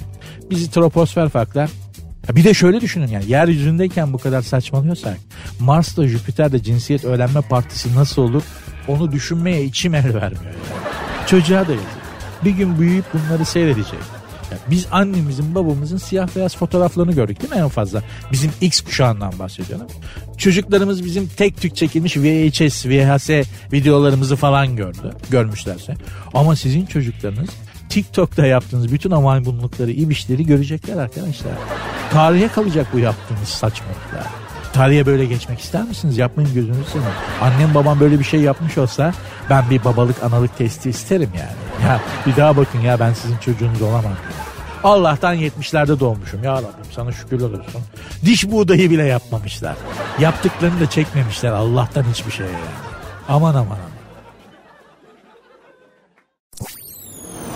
Bizi 0.50 0.72
troposfer 0.72 1.30
farklar. 1.30 1.70
Bir 2.30 2.44
de 2.44 2.54
şöyle 2.54 2.82
düşünün 2.82 3.08
yani 3.08 3.32
yeryüzündeyken 3.32 4.14
bu 4.14 4.18
kadar 4.18 4.42
saçmalıyorsak 4.42 5.18
Mars'ta 5.60 6.08
Jüpiter'de 6.08 6.64
cinsiyet 6.64 7.06
öğrenme 7.06 7.42
partisi 7.42 7.96
nasıl 7.96 8.22
olur 8.22 8.44
onu 8.88 9.12
düşünmeye 9.12 9.64
içim 9.64 9.96
el 9.96 10.14
vermiyor. 10.14 10.44
Yani. 10.46 11.28
Çocuğa 11.28 11.68
da 11.68 11.72
yazık 11.72 12.02
bir 12.46 12.52
gün 12.52 12.80
büyüyüp 12.80 13.06
bunları 13.14 13.46
seyredecek. 13.46 14.00
Yani 14.52 14.62
biz 14.70 14.88
annemizin 14.92 15.56
babamızın 15.56 15.98
siyah 15.98 16.36
beyaz 16.36 16.58
fotoğraflarını 16.58 17.12
gördük 17.12 17.42
değil 17.42 17.54
mi 17.54 17.60
en 17.60 17.68
fazla? 17.68 18.04
Bizim 18.32 18.52
X 18.62 18.82
kuşağından 18.82 19.40
bahsediyorum. 19.40 19.88
Çocuklarımız 20.38 21.06
bizim 21.06 21.28
tek 21.28 21.58
tük 21.58 21.76
çekilmiş 21.76 22.18
VHS, 22.18 22.86
VHS 22.86 23.30
videolarımızı 23.74 24.36
falan 24.36 24.76
gördü. 24.76 25.12
Görmüşlerse. 25.30 25.96
Ama 26.34 26.56
sizin 26.56 26.86
çocuklarınız 26.86 27.50
TikTok'ta 27.90 28.46
yaptığınız 28.46 28.92
bütün 28.92 29.12
amaymunlukları, 29.12 29.92
ibişleri 29.92 30.46
görecekler 30.46 30.98
arkadaşlar. 30.98 31.54
Tarihe 32.12 32.48
kalacak 32.48 32.88
bu 32.94 33.00
yaptığınız 33.00 33.50
saçmalıklar. 33.50 34.41
Tarihe 34.74 35.06
böyle 35.06 35.26
geçmek 35.26 35.60
ister 35.60 35.84
misiniz? 35.84 36.18
Yapmayın 36.18 36.54
gözünüzü 36.54 36.84
seveyim. 36.84 37.14
Annem 37.42 37.76
babam 37.76 38.00
böyle 38.00 38.20
bir 38.20 38.24
şey 38.24 38.40
yapmış 38.40 38.78
olsa 38.78 39.14
ben 39.50 39.70
bir 39.70 39.84
babalık 39.84 40.24
analık 40.24 40.58
testi 40.58 40.90
isterim 40.90 41.30
yani. 41.38 41.88
Ya 41.90 42.02
bir 42.26 42.36
daha 42.36 42.58
bakın 42.58 42.80
ya 42.80 43.00
ben 43.00 43.14
sizin 43.14 43.38
çocuğunuz 43.38 43.82
olamam. 43.82 44.14
Allah'tan 44.84 45.36
70'lerde 45.36 46.00
doğmuşum. 46.00 46.44
Ya 46.44 46.56
Rabbim 46.56 46.92
sana 46.96 47.12
şükürler 47.12 47.46
olsun. 47.46 47.82
Diş 48.26 48.52
buğdayı 48.52 48.90
bile 48.90 49.04
yapmamışlar. 49.04 49.76
Yaptıklarını 50.20 50.80
da 50.80 50.90
çekmemişler. 50.90 51.52
Allah'tan 51.52 52.04
hiçbir 52.14 52.32
şey 52.32 52.46
yani. 52.46 52.58
Aman 53.30 53.56
aman 53.56 53.66
aman. 53.66 53.92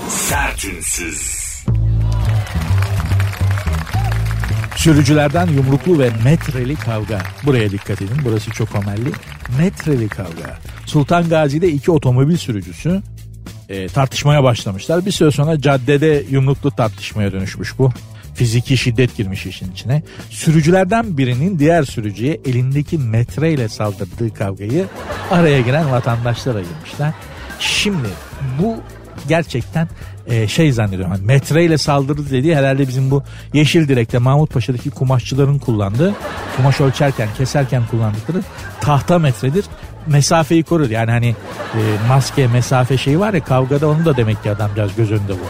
Sertünsüz. 0.10 1.45
Sürücülerden 4.86 5.48
yumruklu 5.48 6.00
ve 6.00 6.10
metreli 6.24 6.76
kavga. 6.76 7.22
Buraya 7.46 7.72
dikkat 7.72 8.02
edin 8.02 8.18
burası 8.26 8.52
çok 8.52 8.76
amelli. 8.76 9.12
Metreli 9.58 10.10
kavga. 10.10 10.58
Sultan 10.86 11.30
Gazi'de 11.30 11.70
iki 11.70 11.92
otomobil 11.92 12.38
sürücüsü 12.38 13.02
e, 13.70 13.88
tartışmaya 13.88 14.44
başlamışlar. 14.44 15.06
Bir 15.06 15.12
süre 15.12 15.32
sonra 15.32 15.62
caddede 15.62 16.24
yumruklu 16.30 16.72
tartışmaya 16.72 17.32
dönüşmüş 17.32 17.80
bu. 17.80 17.92
Fiziki 18.36 18.78
şiddet 18.78 19.18
girmiş 19.18 19.46
işin 19.46 19.72
içine. 19.72 20.04
Sürücülerden 20.30 21.18
birinin 21.18 21.60
diğer 21.60 21.84
sürücüye 21.84 22.42
elindeki 22.46 22.98
metreyle 22.98 23.70
saldırdığı 23.70 24.34
kavgayı 24.34 24.86
araya 25.32 25.62
giren 25.62 25.92
vatandaşlar 25.92 26.56
ayırmışlar. 26.56 27.14
Şimdi 27.60 28.10
bu 28.60 28.78
gerçekten 29.28 29.90
e, 30.28 30.48
şey 30.48 30.72
zannediyorum. 30.72 31.12
Hani 31.12 31.26
metreyle 31.26 31.78
saldırdı 31.78 32.32
dediği 32.32 32.56
herhalde 32.56 32.88
bizim 32.88 33.12
bu 33.12 33.24
Yeşil 33.54 33.88
Direk'te 33.88 34.18
Mahmut 34.18 34.54
Paşa'daki 34.54 34.90
kumaşçıların 34.90 35.60
kullandığı 35.60 36.14
kumaş 36.58 36.82
ölçerken 36.82 37.30
keserken 37.38 37.84
kullandıkları 37.92 38.42
tahta 38.82 39.20
metredir. 39.20 39.66
Mesafeyi 40.08 40.64
korur. 40.64 40.90
Yani 40.90 41.12
hani 41.12 41.36
e, 41.74 41.80
maske 42.08 42.48
mesafe 42.48 42.98
şeyi 42.98 43.20
var 43.20 43.34
ya 43.34 43.44
kavgada 43.44 43.88
onu 43.88 44.06
da 44.06 44.18
demek 44.18 44.44
ki 44.44 44.52
adamcağız 44.52 44.96
göz 44.96 45.12
önünde 45.12 45.34
vurdu. 45.34 45.46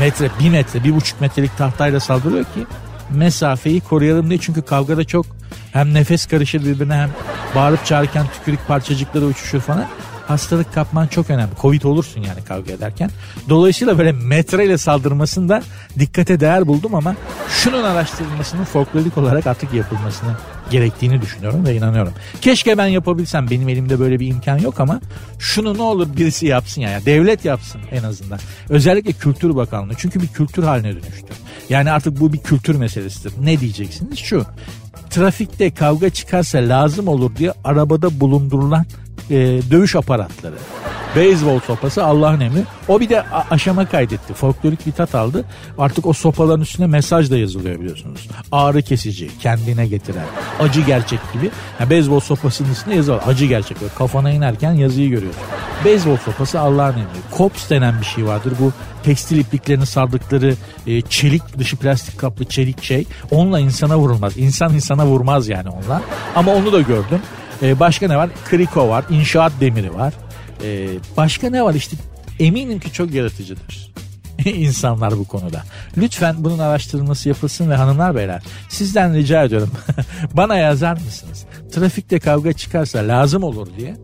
Metre, 0.00 0.30
bir 0.40 0.50
metre, 0.50 0.84
bir 0.84 0.94
buçuk 0.94 1.20
metrelik 1.20 1.56
tahtayla 1.56 2.00
saldırıyor 2.00 2.44
ki 2.44 2.66
mesafeyi 3.10 3.80
koruyalım 3.80 4.30
diye. 4.30 4.38
Çünkü 4.38 4.62
kavgada 4.62 5.04
çok 5.04 5.26
hem 5.72 5.94
nefes 5.94 6.26
karışır 6.26 6.64
birbirine 6.64 6.94
hem 6.94 7.10
bağırıp 7.54 7.86
çağırırken 7.86 8.26
tükürük 8.34 8.68
parçacıkları 8.68 9.24
uçuşur 9.24 9.60
falan 9.60 9.86
hastalık 10.26 10.74
kapman 10.74 11.06
çok 11.06 11.30
önemli. 11.30 11.52
Covid 11.60 11.82
olursun 11.82 12.20
yani 12.22 12.44
kavga 12.48 12.72
ederken. 12.72 13.10
Dolayısıyla 13.48 13.98
böyle 13.98 14.12
metreyle 14.12 14.78
saldırmasında 14.78 15.62
dikkate 15.98 16.40
değer 16.40 16.66
buldum 16.66 16.94
ama 16.94 17.16
şunun 17.48 17.84
araştırılmasının 17.84 18.64
folklorik 18.64 19.18
olarak 19.18 19.46
artık 19.46 19.74
yapılmasını 19.74 20.36
gerektiğini 20.70 21.22
düşünüyorum 21.22 21.66
ve 21.66 21.76
inanıyorum. 21.76 22.12
Keşke 22.40 22.78
ben 22.78 22.86
yapabilsem 22.86 23.50
benim 23.50 23.68
elimde 23.68 24.00
böyle 24.00 24.20
bir 24.20 24.26
imkan 24.26 24.58
yok 24.58 24.80
ama 24.80 25.00
şunu 25.38 25.78
ne 25.78 25.82
olur 25.82 26.16
birisi 26.16 26.46
yapsın 26.46 26.80
ya, 26.80 26.90
ya 26.90 27.04
devlet 27.06 27.44
yapsın 27.44 27.80
en 27.90 28.02
azından. 28.02 28.38
Özellikle 28.68 29.12
Kültür 29.12 29.56
Bakanlığı 29.56 29.94
çünkü 29.96 30.22
bir 30.22 30.28
kültür 30.28 30.62
haline 30.62 30.92
dönüştü. 30.92 31.34
Yani 31.68 31.90
artık 31.90 32.20
bu 32.20 32.32
bir 32.32 32.38
kültür 32.38 32.74
meselesidir. 32.74 33.32
Ne 33.40 33.60
diyeceksiniz? 33.60 34.18
Şu 34.18 34.46
trafikte 35.10 35.70
kavga 35.74 36.10
çıkarsa 36.10 36.58
lazım 36.58 37.08
olur 37.08 37.36
diye 37.36 37.52
arabada 37.64 38.20
bulundurulan 38.20 38.86
e, 39.30 39.36
dövüş 39.70 39.96
aparatları. 39.96 40.54
Beyzbol 41.16 41.60
sopası 41.60 42.04
Allah'ın 42.04 42.40
emri. 42.40 42.64
O 42.88 43.00
bir 43.00 43.08
de 43.08 43.22
aşama 43.50 43.88
kaydetti. 43.88 44.34
Folklorik 44.34 44.86
bir 44.86 44.92
tat 44.92 45.14
aldı. 45.14 45.44
Artık 45.78 46.06
o 46.06 46.12
sopaların 46.12 46.60
üstüne 46.60 46.86
mesaj 46.86 47.30
da 47.30 47.36
yazılıyor 47.36 47.80
biliyorsunuz. 47.80 48.28
Ağrı 48.52 48.82
kesici, 48.82 49.30
kendine 49.38 49.86
getiren, 49.86 50.26
acı 50.60 50.80
gerçek 50.80 51.18
gibi. 51.32 51.50
Yani 51.80 51.90
beyzbol 51.90 52.20
sopasının 52.20 52.72
üstüne 52.72 52.96
yazıyor. 52.96 53.22
Acı 53.26 53.46
gerçek. 53.46 53.80
Böyle 53.80 53.94
kafana 53.94 54.30
inerken 54.30 54.72
yazıyı 54.72 55.10
görüyorsun. 55.10 55.42
Beyzbol 55.84 56.16
sopası 56.16 56.60
Allah'ın 56.60 56.92
emri. 56.92 57.30
Kops 57.30 57.70
denen 57.70 58.00
bir 58.00 58.06
şey 58.06 58.26
vardır. 58.26 58.52
Bu 58.60 58.72
tekstil 59.02 59.38
ipliklerini 59.38 59.86
sardıkları 59.86 60.54
e, 60.86 61.00
çelik 61.00 61.58
dışı 61.58 61.76
plastik 61.76 62.18
kaplı 62.18 62.44
çelik 62.44 62.82
şey. 62.82 63.06
Onunla 63.30 63.60
insana 63.60 63.98
vurulmaz. 63.98 64.36
İnsan 64.36 64.74
insana 64.74 65.06
vurmaz 65.06 65.48
yani 65.48 65.68
onunla. 65.68 66.02
Ama 66.34 66.54
onu 66.54 66.72
da 66.72 66.80
gördüm. 66.80 67.20
Ee, 67.62 67.80
başka 67.80 68.08
ne 68.08 68.16
var? 68.16 68.30
Kriko 68.44 68.88
var, 68.88 69.04
inşaat 69.10 69.52
demiri 69.60 69.94
var. 69.94 70.14
Ee, 70.64 70.88
başka 71.16 71.50
ne 71.50 71.62
var 71.62 71.74
işte 71.74 71.96
eminim 72.38 72.80
ki 72.80 72.92
çok 72.92 73.14
yaratıcıdır. 73.14 73.94
insanlar 74.44 75.18
bu 75.18 75.24
konuda. 75.24 75.62
Lütfen 75.96 76.34
bunun 76.38 76.58
araştırılması 76.58 77.28
yapılsın 77.28 77.70
ve 77.70 77.74
hanımlar 77.74 78.16
beyler 78.16 78.42
sizden 78.68 79.14
rica 79.14 79.44
ediyorum 79.44 79.70
bana 80.32 80.56
yazar 80.56 80.92
mısınız? 80.92 81.44
Trafikte 81.72 82.18
kavga 82.18 82.52
çıkarsa 82.52 82.98
lazım 82.98 83.42
olur 83.42 83.68
diye 83.78 83.96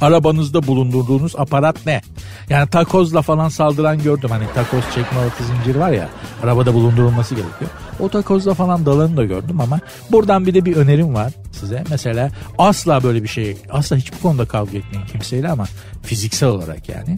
arabanızda 0.00 0.66
bulundurduğunuz 0.66 1.34
aparat 1.36 1.86
ne? 1.86 2.00
Yani 2.48 2.68
takozla 2.68 3.22
falan 3.22 3.48
saldıran 3.48 4.02
gördüm. 4.02 4.30
Hani 4.30 4.44
takoz 4.54 4.84
çekme 4.94 5.18
altı 5.18 5.44
zincir 5.44 5.76
var 5.76 5.90
ya 5.90 6.08
arabada 6.42 6.74
bulundurulması 6.74 7.34
gerekiyor. 7.34 7.70
O 8.00 8.08
takozla 8.08 8.54
falan 8.54 8.86
dalanı 8.86 9.16
da 9.16 9.24
gördüm 9.24 9.60
ama 9.60 9.80
buradan 10.10 10.46
bir 10.46 10.54
de 10.54 10.64
bir 10.64 10.76
önerim 10.76 11.14
var 11.14 11.32
size. 11.52 11.84
Mesela 11.90 12.30
asla 12.58 13.02
böyle 13.02 13.22
bir 13.22 13.28
şey 13.28 13.56
asla 13.70 13.96
hiçbir 13.96 14.18
konuda 14.18 14.44
kavga 14.44 14.78
etmeyin 14.78 15.06
kimseyle 15.06 15.48
ama 15.48 15.66
fiziksel 16.02 16.48
olarak 16.48 16.88
yani. 16.88 17.16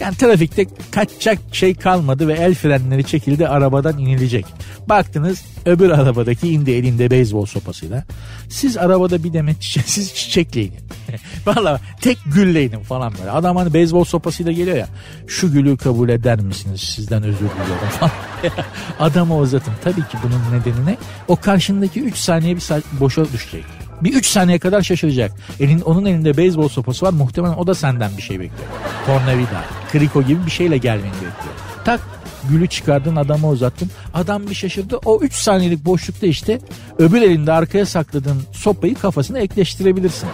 Yani 0.00 0.16
trafikte 0.16 0.66
kaçacak 0.90 1.38
şey 1.52 1.74
kalmadı 1.74 2.28
ve 2.28 2.32
el 2.32 2.54
frenleri 2.54 3.04
çekildi 3.04 3.48
arabadan 3.48 3.98
inilecek. 3.98 4.46
Baktınız 4.88 5.44
öbür 5.66 5.90
arabadaki 5.90 6.48
indi 6.48 6.70
elinde 6.70 7.10
beyzbol 7.10 7.46
sopasıyla. 7.46 8.04
Siz 8.48 8.76
arabada 8.76 9.24
bir 9.24 9.32
demet 9.32 9.60
çiçek, 9.60 9.84
siz 9.86 10.14
çiçekleyin. 10.14 10.72
Valla 11.46 11.80
tek 12.00 12.18
gülleyin 12.34 12.70
falan 12.70 13.12
böyle. 13.18 13.30
Adam 13.30 13.56
hani 13.56 13.74
beyzbol 13.74 14.04
sopasıyla 14.04 14.52
geliyor 14.52 14.76
ya. 14.76 14.88
Şu 15.26 15.52
gülü 15.52 15.76
kabul 15.76 16.08
eder 16.08 16.40
misiniz 16.40 16.80
sizden 16.80 17.22
özür 17.22 17.38
diliyorum 17.38 17.88
falan. 18.00 18.12
Adamı 18.98 19.36
uzatın. 19.36 19.72
Tabii 19.84 20.00
ki 20.00 20.18
bunun 20.22 20.60
nedeni 20.60 20.86
ne? 20.86 20.96
O 21.28 21.36
karşındaki 21.36 22.00
3 22.00 22.16
saniye 22.16 22.56
bir 22.56 22.62
boşa 23.00 23.32
düşecek. 23.32 23.64
Bir 24.02 24.14
3 24.14 24.26
saniye 24.26 24.58
kadar 24.58 24.82
şaşıracak. 24.82 25.32
Elin, 25.60 25.80
onun 25.80 26.04
elinde 26.04 26.36
beyzbol 26.36 26.68
sopası 26.68 27.06
var. 27.06 27.12
Muhtemelen 27.12 27.54
o 27.54 27.66
da 27.66 27.74
senden 27.74 28.10
bir 28.16 28.22
şey 28.22 28.40
bekliyor. 28.40 28.70
Tornavida, 29.06 29.64
kriko 29.92 30.22
gibi 30.22 30.46
bir 30.46 30.50
şeyle 30.50 30.78
gelmeni 30.78 31.12
bekliyor. 31.12 31.54
Tak 31.84 32.00
gülü 32.48 32.66
çıkardın 32.66 33.16
adama 33.16 33.48
uzattın. 33.48 33.90
Adam 34.14 34.46
bir 34.46 34.54
şaşırdı. 34.54 34.96
O 35.04 35.20
3 35.20 35.34
saniyelik 35.34 35.84
boşlukta 35.84 36.26
işte 36.26 36.58
öbür 36.98 37.22
elinde 37.22 37.52
arkaya 37.52 37.86
sakladığın 37.86 38.42
sopayı 38.52 38.94
kafasına 38.94 39.38
ekleştirebilirsin. 39.38 40.28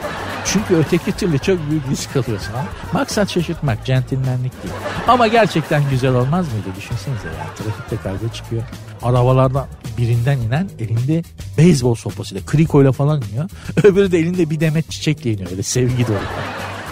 Çünkü 0.52 0.76
öteki 0.76 1.12
türlü 1.12 1.38
çok 1.38 1.70
büyük 1.70 1.88
risk 1.90 2.16
alıyorsun. 2.16 2.52
Ha? 2.52 2.64
Maksat 2.92 3.30
şaşırtmak, 3.30 3.86
centilmenlik 3.86 4.62
değil. 4.62 4.74
Ama 5.08 5.26
gerçekten 5.26 5.90
güzel 5.90 6.14
olmaz 6.14 6.46
mıydı? 6.52 6.66
Düşünsenize 6.76 7.28
ya 7.28 7.46
trafikte 7.56 7.96
kavga 7.96 8.32
çıkıyor. 8.32 8.62
Arabalardan 9.02 9.66
birinden 9.98 10.38
inen 10.38 10.70
elinde 10.78 11.22
beyzbol 11.58 11.94
sopasıyla, 11.94 12.46
krikoyla 12.46 12.92
falan 12.92 13.22
iniyor. 13.22 13.50
Öbürü 13.84 14.12
de 14.12 14.18
elinde 14.18 14.50
bir 14.50 14.60
demet 14.60 14.90
çiçekle 14.90 15.32
iniyor. 15.32 15.50
Öyle 15.50 15.62
sevgi 15.62 16.06
dolu. 16.06 16.16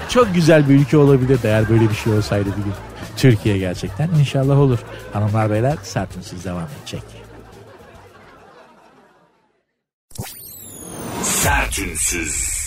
Çok 0.08 0.34
güzel 0.34 0.68
bir 0.68 0.74
ülke 0.74 0.96
olabilir 0.96 1.38
eğer 1.44 1.68
böyle 1.68 1.90
bir 1.90 1.94
şey 1.94 2.12
olsaydı 2.12 2.48
bir 2.50 2.64
gün. 2.64 2.74
Türkiye 3.16 3.58
gerçekten 3.58 4.10
inşallah 4.20 4.58
olur. 4.58 4.78
Hanımlar 5.12 5.50
beyler 5.50 5.76
sertünsüz 5.82 6.44
devam 6.44 6.68
edecek. 6.80 7.02
Sertünsüz. 11.22 12.63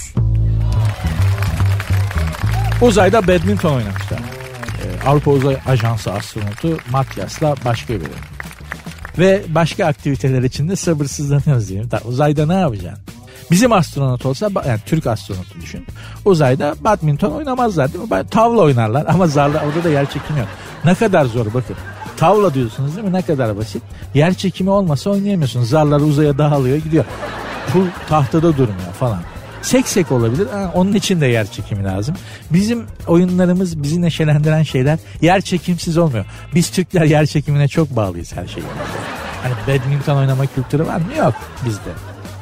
Uzayda 2.82 3.28
badminton 3.28 3.74
oynamışlar. 3.74 4.20
Ee, 4.20 5.08
Avrupa 5.10 5.32
Uzay 5.32 5.58
Ajansı 5.68 6.14
astronotu 6.14 6.78
Matyas'la 6.92 7.56
başka 7.66 7.94
biri. 7.94 8.10
Ve 9.20 9.42
başka 9.50 9.86
aktiviteler 9.86 10.44
için 10.44 10.70
de 10.70 10.76
sabırsızlanıyoruz 10.76 11.70
diyelim. 11.70 11.90
Uzayda 12.06 12.46
ne 12.46 12.54
yapacaksın? 12.54 13.04
Bizim 13.52 13.72
astronot 13.74 14.26
olsa 14.26 14.50
yani 14.68 14.80
Türk 14.86 15.08
astronotu 15.08 15.62
düşün. 15.62 15.86
Uzayda 16.26 16.76
badminton 16.82 17.32
oynamazlar 17.32 17.94
değil 17.94 18.12
mi? 18.12 18.28
Tavla 18.32 18.62
oynarlar 18.62 19.06
ama 19.08 19.28
zarla 19.28 19.64
orada 19.68 19.84
da 19.84 19.90
yer 19.90 20.06
çekimi. 20.06 20.46
Ne 20.86 20.96
kadar 20.96 21.26
zor 21.26 21.46
bakın. 21.54 21.76
Tavla 22.18 22.54
diyorsunuz 22.54 22.96
değil 22.96 23.08
mi? 23.08 23.14
Ne 23.14 23.22
kadar 23.22 23.58
basit. 23.58 23.84
Yer 24.14 24.34
çekimi 24.34 24.70
olmasa 24.70 25.10
oynayamıyorsunuz. 25.10 25.70
Zarlar 25.70 26.00
uzaya 26.00 26.38
dağılıyor 26.38 26.78
gidiyor. 26.78 27.06
Pul 27.74 27.86
tahtada 28.10 28.58
durmuyor 28.58 28.94
falan. 29.00 29.20
Seksek 29.62 30.12
olabilir. 30.12 30.48
Ha, 30.48 30.72
onun 30.76 30.94
için 30.94 31.22
de 31.22 31.26
yer 31.28 31.52
çekimi 31.52 31.84
lazım. 31.84 32.16
Bizim 32.52 32.86
oyunlarımız 33.08 33.84
bizi 33.84 34.02
neşelendiren 34.02 34.64
şeyler 34.64 35.00
yer 35.22 35.42
çekimsiz 35.42 35.98
olmuyor. 35.98 36.26
Biz 36.56 36.70
Türkler 36.70 37.06
yer 37.06 37.26
çekimine 37.26 37.68
çok 37.68 37.96
bağlıyız 37.96 38.34
her 38.34 38.48
şeyimizde. 38.48 38.80
Hani 39.44 39.54
badminton 39.68 40.18
oynama 40.18 40.46
kültürü 40.46 40.86
var 40.86 40.96
mı? 40.98 41.16
Yok 41.18 41.34
bizde. 41.66 41.90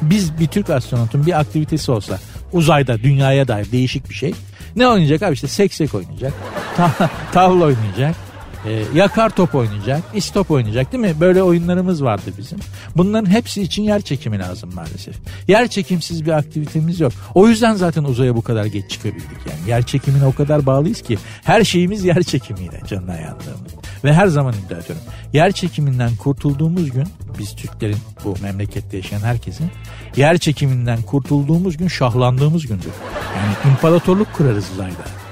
Biz 0.01 0.39
bir 0.39 0.47
Türk 0.47 0.69
astronotun 0.69 1.25
bir 1.25 1.39
aktivitesi 1.39 1.91
olsa 1.91 2.19
uzayda 2.53 2.99
dünyaya 2.99 3.47
dair 3.47 3.71
değişik 3.71 4.09
bir 4.09 4.15
şey. 4.15 4.33
Ne 4.75 4.87
oynayacak 4.87 5.21
abi 5.23 5.33
işte 5.33 5.47
seksek 5.47 5.95
oynayacak. 5.95 6.33
tavla 7.31 7.65
oynayacak. 7.65 8.24
E, 8.67 8.83
yakar 8.93 9.29
top 9.29 9.55
oynayacak, 9.55 10.01
istop 10.13 10.51
oynayacak 10.51 10.91
değil 10.91 11.03
mi? 11.03 11.15
Böyle 11.19 11.43
oyunlarımız 11.43 12.03
vardı 12.03 12.31
bizim. 12.37 12.59
Bunların 12.95 13.29
hepsi 13.29 13.61
için 13.61 13.83
yer 13.83 14.01
çekimi 14.01 14.39
lazım 14.39 14.69
maalesef. 14.75 15.15
Yer 15.47 15.67
çekimsiz 15.67 16.25
bir 16.25 16.31
aktivitemiz 16.31 16.99
yok. 16.99 17.11
O 17.33 17.47
yüzden 17.47 17.75
zaten 17.75 18.03
uzaya 18.03 18.35
bu 18.35 18.41
kadar 18.41 18.65
geç 18.65 18.91
çıkabildik 18.91 19.37
yani. 19.49 19.69
Yer 19.69 19.83
çekimine 19.85 20.25
o 20.25 20.33
kadar 20.33 20.65
bağlıyız 20.65 21.01
ki 21.01 21.17
her 21.43 21.63
şeyimiz 21.63 22.05
yer 22.05 22.23
çekimiyle 22.23 22.81
canına 22.87 23.15
yandığımız. 23.15 23.75
Ve 24.03 24.13
her 24.13 24.27
zaman 24.27 24.53
iddia 24.53 24.77
ediyorum. 24.77 25.03
Yer 25.33 25.51
çekiminden 25.51 26.15
kurtulduğumuz 26.15 26.91
gün 26.91 27.07
biz 27.39 27.55
Türklerin 27.55 27.97
bu 28.23 28.35
memlekette 28.41 28.97
yaşayan 28.97 29.19
herkesin 29.19 29.71
yer 30.15 30.37
çekiminden 30.37 31.01
kurtulduğumuz 31.01 31.77
gün 31.77 31.87
şahlandığımız 31.87 32.67
gündür. 32.67 32.91
Yani 33.37 33.73
imparatorluk 33.73 34.33
kurarız 34.33 34.65
uzayda. 34.73 35.24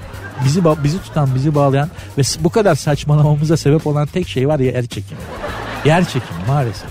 Bizi 0.45 0.61
bizi 0.83 1.01
tutan, 1.01 1.35
bizi 1.35 1.55
bağlayan 1.55 1.89
ve 2.17 2.21
bu 2.39 2.49
kadar 2.49 2.75
saçmalamamıza 2.75 3.57
sebep 3.57 3.87
olan 3.87 4.07
tek 4.07 4.27
şey 4.27 4.47
var 4.47 4.59
ya 4.59 4.71
yer 4.71 4.85
çekimi. 4.85 5.19
Yer 5.85 6.05
çekimi 6.05 6.39
maalesef. 6.47 6.89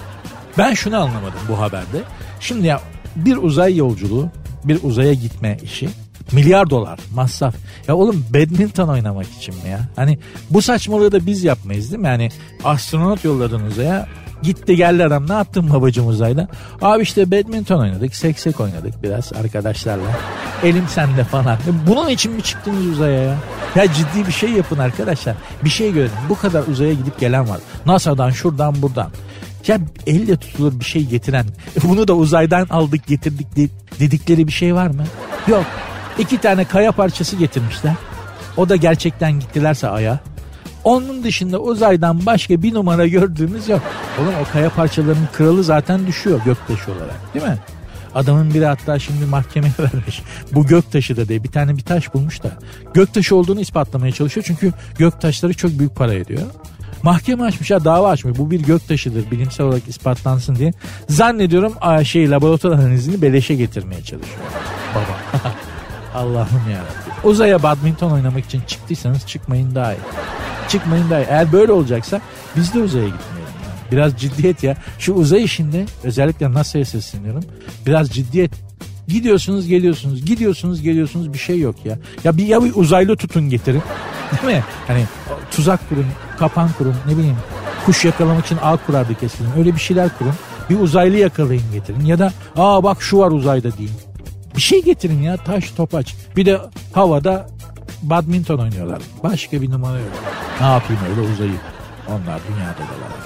Ben 0.59 0.75
şunu 0.75 0.97
anlamadım 0.97 1.41
bu 1.49 1.59
haberde. 1.59 2.03
Şimdi 2.41 2.67
ya 2.67 2.81
bir 3.17 3.37
uzay 3.37 3.77
yolculuğu, 3.77 4.29
bir 4.65 4.79
uzaya 4.83 5.15
gitme 5.15 5.57
işi 5.63 5.89
milyar 6.33 6.71
dolar 6.71 7.01
masraf. 7.15 7.55
Ya 7.89 7.97
oğlum 7.97 8.25
badminton 8.35 8.89
oynamak 8.89 9.27
için 9.27 9.55
mi 9.55 9.71
ya? 9.71 9.81
Hani 9.97 10.19
bu 10.51 10.63
saçmalığı 10.63 11.13
da 11.13 11.27
biz 11.27 11.45
yapmayız 11.45 11.91
değil 11.91 12.01
mi? 12.01 12.09
Yani 12.09 12.31
astronot 12.65 13.25
yolladın 13.25 13.67
uzaya 13.67 14.09
Gitti 14.43 14.77
geldi 14.77 15.05
adam 15.05 15.29
ne 15.29 15.33
yaptın 15.33 15.73
babacım 15.73 16.09
uzayda? 16.09 16.49
Abi 16.83 17.03
işte 17.03 17.31
badminton 17.31 17.81
oynadık, 17.81 18.15
seksek 18.15 18.61
oynadık 18.61 19.03
biraz 19.03 19.33
arkadaşlarla. 19.33 20.11
Elim 20.63 20.89
sende 20.89 21.25
falan. 21.25 21.59
Bunun 21.87 22.09
için 22.09 22.33
mi 22.33 22.43
çıktınız 22.43 22.87
uzaya 22.87 23.23
ya? 23.23 23.37
Ya 23.75 23.93
ciddi 23.93 24.27
bir 24.27 24.33
şey 24.33 24.51
yapın 24.51 24.79
arkadaşlar. 24.79 25.37
Bir 25.65 25.71
şey 25.71 25.93
görün. 25.93 26.11
Bu 26.29 26.39
kadar 26.39 26.67
uzaya 26.67 26.93
gidip 26.93 27.21
gelen 27.21 27.49
var. 27.49 27.59
NASA'dan 27.87 28.31
şuradan 28.31 28.83
buradan. 28.83 29.11
Ya 29.67 29.79
elle 30.07 30.37
tutulur 30.37 30.81
bir 30.81 30.85
şey 30.85 31.07
getiren, 31.07 31.47
bunu 31.85 32.09
da 32.09 32.15
uzaydan 32.15 32.67
aldık 32.71 33.07
getirdik 33.07 33.47
dedikleri 34.01 34.47
bir 34.47 34.53
şey 34.53 34.75
var 34.75 34.87
mı? 34.87 35.05
Yok. 35.49 35.65
İki 36.19 36.39
tane 36.39 36.65
kaya 36.65 36.93
parçası 36.93 37.37
getirmişler. 37.37 37.93
O 38.57 38.69
da 38.69 38.77
gerçekten 38.77 39.33
gittilerse 39.41 39.89
aya. 39.89 40.21
Onun 40.85 41.25
dışında 41.25 41.59
uzaydan 41.59 42.27
başka 42.27 42.63
bir 42.63 42.75
numara 42.75 43.07
gördüğümüz 43.07 43.69
yok. 43.69 43.81
Oğlum 44.19 44.35
o 44.43 44.53
kaya 44.53 44.71
parçalarının 44.71 45.29
kralı 45.33 45.65
zaten 45.65 46.07
düşüyor 46.07 46.41
göktaşı 46.45 46.93
olarak 46.93 47.35
değil 47.35 47.47
mi? 47.47 47.59
Adamın 48.15 48.55
biri 48.55 48.67
hatta 48.67 48.99
şimdi 48.99 49.25
mahkemeye 49.25 49.73
vermiş. 49.79 50.23
Bu 50.53 50.67
göktaşı 50.67 51.17
da 51.17 51.29
diye 51.29 51.45
bir 51.45 51.49
tane 51.49 51.77
bir 51.77 51.83
taş 51.83 52.15
bulmuş 52.15 52.43
da. 52.43 52.51
Göktaşı 52.95 53.37
olduğunu 53.37 53.61
ispatlamaya 53.61 54.13
çalışıyor 54.13 54.45
çünkü 54.47 54.73
göktaşları 54.99 55.55
çok 55.55 55.79
büyük 55.79 55.97
para 55.97 56.15
ediyor. 56.15 56.43
Mahkeme 57.03 57.45
açmış 57.45 57.71
ya 57.71 57.85
dava 57.85 58.11
açmış. 58.11 58.39
Bu 58.39 58.51
bir 58.51 58.61
göktaşıdır 58.61 59.31
bilimsel 59.31 59.67
olarak 59.67 59.89
ispatlansın 59.89 60.55
diye. 60.55 60.73
Zannediyorum 61.09 61.75
şey 62.05 62.31
laboratuvar 62.31 62.79
analizini 62.79 63.23
beleşe 63.23 63.55
getirmeye 63.55 64.03
çalışıyor. 64.03 64.41
Baba. 64.95 65.53
Allah'ım 66.23 66.71
ya. 66.73 66.81
Uzaya 67.25 67.63
badminton 67.63 68.11
oynamak 68.11 68.45
için 68.45 68.63
çıktıysanız 68.67 69.27
çıkmayın 69.27 69.75
daha 69.75 69.93
iyi. 69.93 70.01
Çıkmayın 70.69 71.11
daha 71.11 71.21
iyi. 71.21 71.27
Eğer 71.29 71.53
böyle 71.53 71.73
olacaksa 71.73 72.21
biz 72.57 72.75
de 72.75 72.79
uzaya 72.79 73.07
gitmeyelim. 73.07 73.55
Yani. 73.63 73.93
Biraz 73.93 74.17
ciddiyet 74.17 74.63
ya. 74.63 74.77
Şu 74.99 75.13
uzay 75.13 75.45
işinde 75.45 75.87
özellikle 76.05 76.53
NASA'ya 76.53 76.85
sesleniyorum. 76.85 77.45
Biraz 77.87 78.11
ciddiyet 78.11 78.53
Gidiyorsunuz 79.09 79.67
geliyorsunuz 79.67 80.25
gidiyorsunuz 80.25 80.83
geliyorsunuz 80.83 81.33
bir 81.33 81.39
şey 81.39 81.61
yok 81.61 81.77
ya. 81.85 81.99
Ya 82.25 82.37
bir 82.37 82.47
ya 82.47 82.65
bir 82.65 82.73
uzaylı 82.75 83.17
tutun 83.17 83.51
getirin. 83.51 83.83
Değil 84.43 84.57
mi? 84.57 84.65
Hani 84.87 85.05
tuzak 85.51 85.89
kurun, 85.89 86.07
kapan 86.39 86.71
kurun 86.79 86.95
ne 87.07 87.17
bileyim. 87.17 87.37
Kuş 87.87 88.05
yakalamak 88.05 88.47
için 88.47 88.59
ağ 88.63 88.77
kurardık 88.77 89.23
eskiden. 89.23 89.59
Öyle 89.59 89.75
bir 89.75 89.81
şeyler 89.81 90.19
kurun. 90.19 90.35
Bir 90.71 90.81
uzaylı 90.81 91.17
yakalayın 91.17 91.73
getirin. 91.73 92.05
Ya 92.05 92.19
da 92.19 92.33
aa 92.57 92.83
bak 92.83 93.03
şu 93.03 93.19
var 93.19 93.31
uzayda 93.31 93.79
deyin. 93.79 94.12
Bir 94.57 94.61
şey 94.61 94.85
getirin 94.85 95.23
ya 95.23 95.37
taş 95.37 95.71
topaç. 95.71 96.15
Bir 96.37 96.47
de 96.47 96.61
havada 96.93 97.47
badminton 98.03 98.59
oynuyorlar. 98.59 99.03
Başka 99.23 99.63
bir 99.63 99.71
numara 99.71 99.99
yok. 99.99 100.11
Ne 100.61 100.67
yapayım 100.67 101.03
öyle 101.11 101.21
uzayı. 101.33 101.61
Onlar 102.09 102.41
dünyada 102.49 102.79
da 102.79 102.95
var 103.05 103.22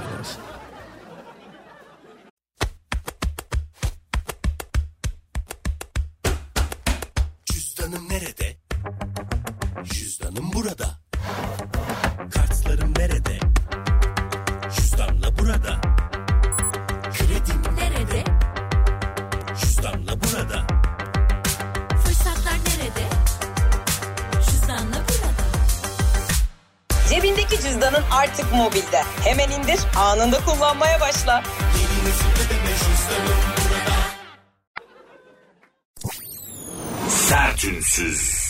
Sertünsüz. 37.66 38.46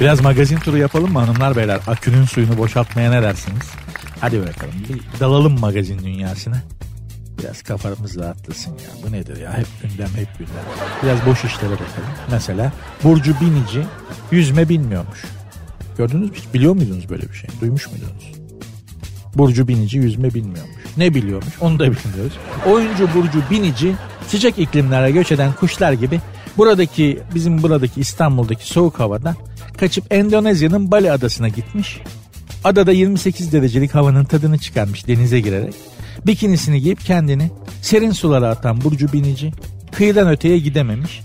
Biraz 0.00 0.20
magazin 0.20 0.56
turu 0.56 0.78
yapalım 0.78 1.12
mı 1.12 1.18
hanımlar 1.18 1.56
beyler? 1.56 1.80
Akünün 1.86 2.24
suyunu 2.24 2.58
boşaltmaya 2.58 3.10
ne 3.10 3.22
dersiniz? 3.22 3.70
Hadi 4.20 4.40
bakalım 4.40 4.74
bir 4.88 5.20
dalalım 5.20 5.60
magazin 5.60 5.98
dünyasına. 5.98 6.62
Biraz 7.38 7.62
kafamız 7.62 8.18
rahatlasın 8.18 8.70
ya. 8.70 9.08
Bu 9.08 9.12
nedir 9.12 9.36
ya? 9.36 9.58
Hep 9.58 9.66
gündem 9.82 10.08
hep 10.08 10.38
gündem. 10.38 10.64
Biraz 11.02 11.26
boş 11.26 11.44
işlere 11.44 11.70
bakalım. 11.70 12.08
Mesela 12.30 12.72
Burcu 13.04 13.40
Binici 13.40 13.86
yüzme 14.30 14.68
bilmiyormuş. 14.68 15.24
Gördünüz 15.98 16.30
mü? 16.30 16.36
Biliyor 16.54 16.74
muydunuz 16.74 17.08
böyle 17.08 17.22
bir 17.22 17.34
şey? 17.34 17.50
Duymuş 17.60 17.86
muydunuz? 17.90 18.32
Burcu 19.34 19.68
Binici 19.68 19.98
yüzme 19.98 20.34
bilmiyormuş. 20.34 20.76
Ne 20.96 21.14
biliyormuş 21.14 21.54
onu 21.60 21.78
da 21.78 21.84
bilmiyoruz. 21.84 22.38
Oyuncu 22.66 23.08
Burcu 23.14 23.42
Binici 23.50 23.94
sıcak 24.28 24.58
iklimlere 24.58 25.10
göç 25.10 25.32
eden 25.32 25.52
kuşlar 25.52 25.92
gibi 25.92 26.20
buradaki 26.56 27.18
bizim 27.34 27.62
buradaki 27.62 28.00
İstanbul'daki 28.00 28.66
soğuk 28.66 29.00
havadan 29.00 29.36
kaçıp 29.78 30.04
Endonezya'nın 30.10 30.90
Bali 30.90 31.12
adasına 31.12 31.48
gitmiş. 31.48 32.00
Adada 32.64 32.92
28 32.92 33.52
derecelik 33.52 33.94
havanın 33.94 34.24
tadını 34.24 34.58
çıkarmış 34.58 35.08
denize 35.08 35.40
girerek. 35.40 35.74
Bikinisini 36.26 36.80
giyip 36.80 37.00
kendini 37.00 37.50
serin 37.82 38.10
sulara 38.10 38.48
atan 38.48 38.80
Burcu 38.80 39.12
Binici 39.12 39.52
kıyıdan 39.92 40.28
öteye 40.28 40.58
gidememiş. 40.58 41.20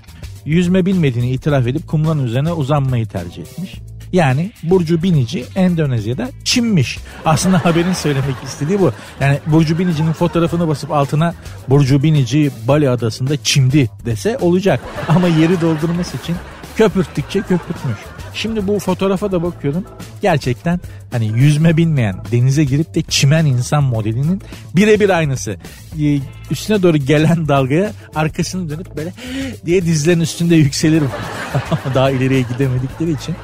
Yüzme 0.46 0.86
bilmediğini 0.86 1.32
itiraf 1.32 1.68
edip 1.68 1.88
kumların 1.88 2.26
üzerine 2.26 2.54
uzanmayı 2.54 3.06
tercih 3.06 3.42
etmiş. 3.42 3.74
Yani 4.14 4.52
Burcu 4.64 5.04
Binici 5.04 5.46
Endonezya'da 5.56 6.30
çimmiş. 6.44 7.00
Aslında 7.26 7.66
haberin 7.66 7.94
söylemek 7.94 8.36
istediği 8.46 8.80
bu. 8.80 8.92
Yani 9.20 9.40
Burcu 9.48 9.80
Binici'nin 9.80 10.14
fotoğrafını 10.14 10.68
basıp 10.68 10.92
altına 10.92 11.34
Burcu 11.70 12.04
Binici 12.04 12.52
Bali 12.68 12.90
adasında 12.90 13.44
çimdi 13.44 13.90
dese 14.06 14.38
olacak. 14.38 14.80
Ama 15.08 15.28
yeri 15.28 15.62
doldurması 15.62 16.18
için 16.18 16.36
köpürttükçe 16.78 17.42
köpürtmüş. 17.42 17.98
Şimdi 18.34 18.68
bu 18.68 18.80
fotoğrafa 18.80 19.32
da 19.32 19.44
bakıyorum. 19.44 19.86
Gerçekten 20.22 20.80
hani 21.12 21.28
yüzme 21.28 21.78
bilmeyen, 21.78 22.16
denize 22.32 22.64
girip 22.64 22.96
de 22.96 23.02
çimen 23.02 23.46
insan 23.46 23.84
modelinin 23.84 24.42
birebir 24.76 25.10
aynısı. 25.10 25.56
Ee, 26.02 26.20
üstüne 26.52 26.84
doğru 26.84 26.98
gelen 26.98 27.48
dalgaya 27.48 27.92
arkasını 28.16 28.70
dönüp 28.70 28.98
böyle 28.98 29.14
diye 29.66 29.86
dizlerin 29.86 30.20
üstünde 30.20 30.56
yükselir. 30.56 31.04
Daha 31.96 32.12
ileriye 32.12 32.42
gidemedikleri 32.42 33.12
için. 33.12 33.36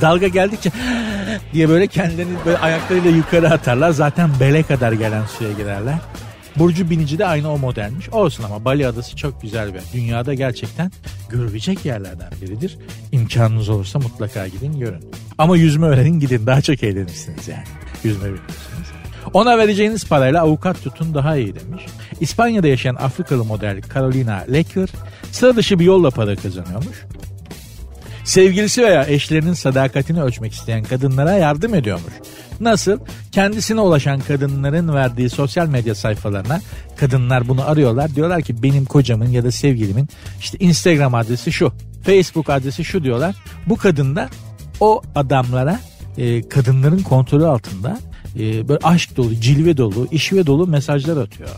Dalga 0.00 0.28
geldikçe 0.28 0.70
diye 1.52 1.68
böyle 1.68 1.86
kendilerini 1.86 2.36
böyle 2.46 2.58
ayaklarıyla 2.58 3.10
yukarı 3.10 3.50
atarlar. 3.50 3.90
Zaten 3.90 4.30
bele 4.40 4.62
kadar 4.62 4.92
gelen 4.92 5.24
suya 5.26 5.52
girerler. 5.52 5.98
Burcu 6.56 6.90
Binici 6.90 7.18
de 7.18 7.26
aynı 7.26 7.52
o 7.52 7.58
modelmiş. 7.58 8.08
Olsun 8.08 8.44
ama 8.44 8.64
Bali 8.64 8.86
Adası 8.86 9.16
çok 9.16 9.42
güzel 9.42 9.74
bir 9.74 9.80
Dünyada 9.94 10.34
gerçekten 10.34 10.92
görülecek 11.30 11.84
yerlerden 11.84 12.30
biridir. 12.42 12.78
İmkanınız 13.12 13.68
olursa 13.68 13.98
mutlaka 13.98 14.48
gidin 14.48 14.80
görün. 14.80 15.04
Ama 15.38 15.56
yüzme 15.56 15.86
öğrenin 15.86 16.20
gidin 16.20 16.46
daha 16.46 16.60
çok 16.60 16.82
eğlenirsiniz 16.82 17.48
yani. 17.48 17.64
Yüzme 18.04 18.24
biliyorsunuz. 18.24 18.86
Ona 19.32 19.58
vereceğiniz 19.58 20.04
parayla 20.08 20.42
avukat 20.42 20.82
tutun 20.82 21.14
daha 21.14 21.36
iyi 21.36 21.54
demiş. 21.54 21.82
İspanya'da 22.20 22.68
yaşayan 22.68 22.94
Afrikalı 22.94 23.44
model 23.44 23.82
Carolina 23.94 24.44
Lecker 24.52 24.88
sıra 25.32 25.56
dışı 25.56 25.78
bir 25.78 25.84
yolla 25.84 26.10
para 26.10 26.36
kazanıyormuş. 26.36 26.96
Sevgilisi 28.26 28.82
veya 28.82 29.06
eşlerinin 29.08 29.52
sadakatini 29.52 30.22
ölçmek 30.22 30.52
isteyen 30.52 30.84
kadınlara 30.84 31.32
yardım 31.32 31.74
ediyormuş. 31.74 32.12
Nasıl? 32.60 32.98
Kendisine 33.32 33.80
ulaşan 33.80 34.20
kadınların 34.20 34.94
verdiği 34.94 35.30
sosyal 35.30 35.68
medya 35.68 35.94
sayfalarına 35.94 36.60
kadınlar 36.96 37.48
bunu 37.48 37.68
arıyorlar. 37.68 38.14
Diyorlar 38.14 38.42
ki 38.42 38.62
benim 38.62 38.84
kocamın 38.84 39.26
ya 39.26 39.44
da 39.44 39.50
sevgilimin 39.50 40.08
işte 40.40 40.58
Instagram 40.58 41.14
adresi 41.14 41.52
şu, 41.52 41.72
Facebook 42.02 42.50
adresi 42.50 42.84
şu 42.84 43.04
diyorlar. 43.04 43.34
Bu 43.66 43.76
kadın 43.76 44.16
da 44.16 44.28
o 44.80 45.02
adamlara 45.14 45.80
e, 46.18 46.48
kadınların 46.48 47.02
kontrolü 47.02 47.46
altında 47.46 47.98
e, 48.38 48.68
böyle 48.68 48.80
aşk 48.82 49.16
dolu, 49.16 49.34
cilve 49.34 49.76
dolu, 49.76 50.08
işve 50.10 50.46
dolu 50.46 50.66
mesajlar 50.66 51.16
atıyor. 51.16 51.50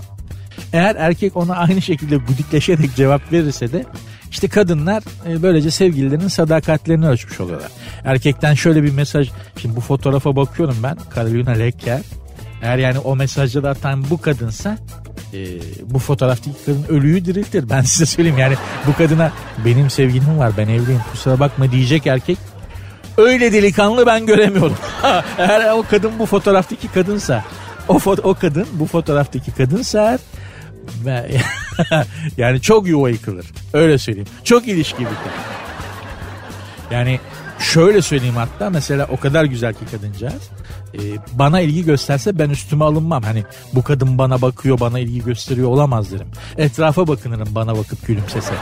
Eğer 0.72 0.96
erkek 0.96 1.37
ona 1.37 1.57
aynı 1.57 1.83
şekilde 1.83 2.16
gudikleşerek 2.16 2.94
cevap 2.96 3.33
verirse 3.33 3.72
de 3.72 3.85
işte 4.31 4.49
kadınlar 4.49 5.03
e, 5.27 5.43
böylece 5.43 5.71
sevgililerinin 5.71 6.29
sadakatlerini 6.29 7.09
ölçmüş 7.09 7.41
oluyorlar. 7.41 7.71
Erkekten 8.05 8.55
şöyle 8.55 8.83
bir 8.83 8.93
mesaj. 8.93 9.31
Şimdi 9.57 9.77
bu 9.77 9.81
fotoğrafa 9.81 10.37
bakıyorum 10.37 10.77
ben. 10.83 10.97
Carolina 11.17 11.51
Lecker. 11.51 12.01
Eğer 12.62 12.79
yani 12.79 12.99
o 12.99 13.17
mesajda 13.17 13.71
atan 13.71 14.11
bu 14.11 14.21
kadınsa 14.21 14.79
e, 15.35 15.38
bu 15.83 15.99
fotoğraftaki 15.99 16.57
kadın 16.67 16.85
ölüyü 16.88 17.25
diriltir. 17.25 17.71
Ben 17.71 17.83
size 17.83 18.07
söyleyeyim 18.07 18.38
yani 18.38 18.55
bu 18.87 18.95
kadına 18.95 19.33
benim 19.64 19.91
sevgilim 19.91 20.38
var 20.38 20.53
ben 20.57 20.69
evliyim 20.69 21.01
kusura 21.12 21.41
bakma 21.41 21.73
diyecek 21.73 22.07
erkek 22.07 22.38
öyle 23.19 23.53
delikanlı 23.53 24.07
ben 24.07 24.27
göremiyorum. 24.27 24.77
eğer 25.38 25.73
o 25.73 25.85
kadın 25.91 26.12
bu 26.19 26.27
fotoğraftaki 26.27 26.88
kadınsa 26.88 27.45
o, 27.88 27.97
fo- 27.97 28.23
o 28.23 28.35
kadın 28.35 28.67
bu 28.73 28.87
fotoğraftaki 28.87 29.53
kadınsa 29.53 30.19
eğer 31.07 32.07
yani 32.37 32.61
çok 32.61 32.87
yuva 32.88 33.11
yıkılır. 33.11 33.46
Öyle 33.72 33.98
söyleyeyim. 33.98 34.29
Çok 34.44 34.68
ilişki 34.68 35.01
biter. 35.01 35.33
Yani 36.90 37.20
şöyle 37.59 38.03
söyleyeyim 38.03 38.37
hatta 38.37 38.71
mesela 38.71 39.09
o 39.11 39.16
kadar 39.16 39.44
güzel 39.44 39.75
ki 39.75 39.85
kadıncağız. 39.90 40.51
E, 40.94 40.99
bana 41.33 41.61
ilgi 41.61 41.85
gösterse 41.85 42.38
ben 42.38 42.51
üstüme 42.51 42.85
alınmam. 42.85 43.23
Hani 43.23 43.44
bu 43.75 43.83
kadın 43.83 44.18
bana 44.18 44.42
bakıyor 44.42 44.81
bana 44.81 44.99
ilgi 44.99 45.25
gösteriyor 45.25 45.68
olamaz 45.68 46.12
derim. 46.12 46.27
Etrafa 46.57 47.09
bakınırım 47.09 47.49
bana 47.55 47.77
bakıp 47.77 48.07
gülümsese. 48.07 48.55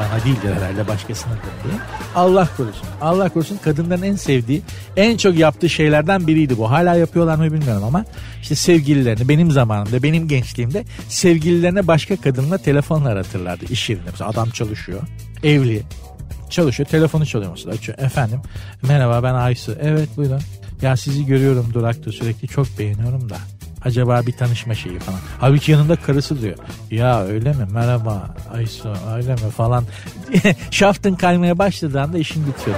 Bana 0.00 0.24
değildir 0.24 0.62
herhalde 0.62 0.88
başkasına 0.88 1.32
diye. 1.32 1.74
Allah 2.14 2.48
korusun. 2.56 2.86
Allah 3.00 3.28
korusun 3.28 3.58
kadınların 3.64 4.02
en 4.02 4.16
sevdiği 4.16 4.62
en 4.96 5.16
çok 5.16 5.38
yaptığı 5.38 5.68
şeylerden 5.68 6.26
biriydi 6.26 6.58
bu. 6.58 6.70
Hala 6.70 6.94
yapıyorlar 6.94 7.36
mı 7.36 7.52
bilmiyorum 7.52 7.84
ama 7.84 8.04
işte 8.42 8.54
sevgililerini 8.54 9.28
benim 9.28 9.50
zamanımda 9.50 10.02
benim 10.02 10.28
gençliğimde 10.28 10.84
sevgililerine 11.08 11.86
başka 11.86 12.16
kadınla 12.16 12.58
telefonla 12.58 13.08
aratırlardı 13.08 13.64
iş 13.70 13.90
yerinde. 13.90 14.10
Mesela 14.10 14.30
adam 14.30 14.50
çalışıyor 14.50 15.00
evli 15.42 15.82
çalışıyor 16.50 16.88
telefonu 16.88 17.26
çalıyor 17.26 17.50
mesela 17.50 17.74
açıyor. 17.74 17.98
Efendim 17.98 18.40
merhaba 18.82 19.22
ben 19.22 19.34
Aysu 19.34 19.76
evet 19.80 20.08
buyurun. 20.16 20.40
Ya 20.82 20.96
sizi 20.96 21.26
görüyorum 21.26 21.70
durakta 21.74 22.12
sürekli 22.12 22.48
çok 22.48 22.78
beğeniyorum 22.78 23.30
da. 23.30 23.36
Acaba 23.84 24.26
bir 24.26 24.32
tanışma 24.32 24.74
şeyi 24.74 24.98
falan. 24.98 25.18
Halbuki 25.40 25.72
yanında 25.72 25.96
karısı 25.96 26.42
diyor. 26.42 26.56
Ya 26.90 27.22
öyle 27.22 27.52
mi? 27.52 27.66
Merhaba 27.72 28.34
Aysu 28.52 28.94
öyle 29.14 29.32
mi 29.32 29.50
falan. 29.56 29.84
Şaftın 30.70 31.14
kaymaya 31.14 31.58
başladığı 31.58 32.00
anda 32.00 32.18
işin 32.18 32.46
bitiyor. 32.46 32.76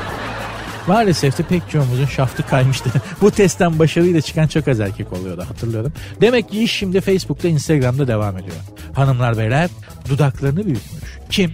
Maalesef 0.86 1.38
de 1.38 1.42
pek 1.42 1.70
çoğumuzun 1.70 2.06
şaftı 2.06 2.46
kaymıştı. 2.46 2.90
Bu 3.20 3.30
testten 3.30 3.78
başarıyla 3.78 4.20
çıkan 4.20 4.46
çok 4.46 4.68
az 4.68 4.80
erkek 4.80 5.12
oluyordu 5.12 5.44
hatırlıyorum. 5.48 5.92
Demek 6.20 6.50
ki 6.50 6.62
iş 6.62 6.72
şimdi 6.72 7.00
Facebook'ta 7.00 7.48
Instagram'da 7.48 8.08
devam 8.08 8.38
ediyor. 8.38 8.56
Hanımlar 8.94 9.38
beyler 9.38 9.70
dudaklarını 10.08 10.64
büyütmüş. 10.66 11.18
Kim? 11.30 11.52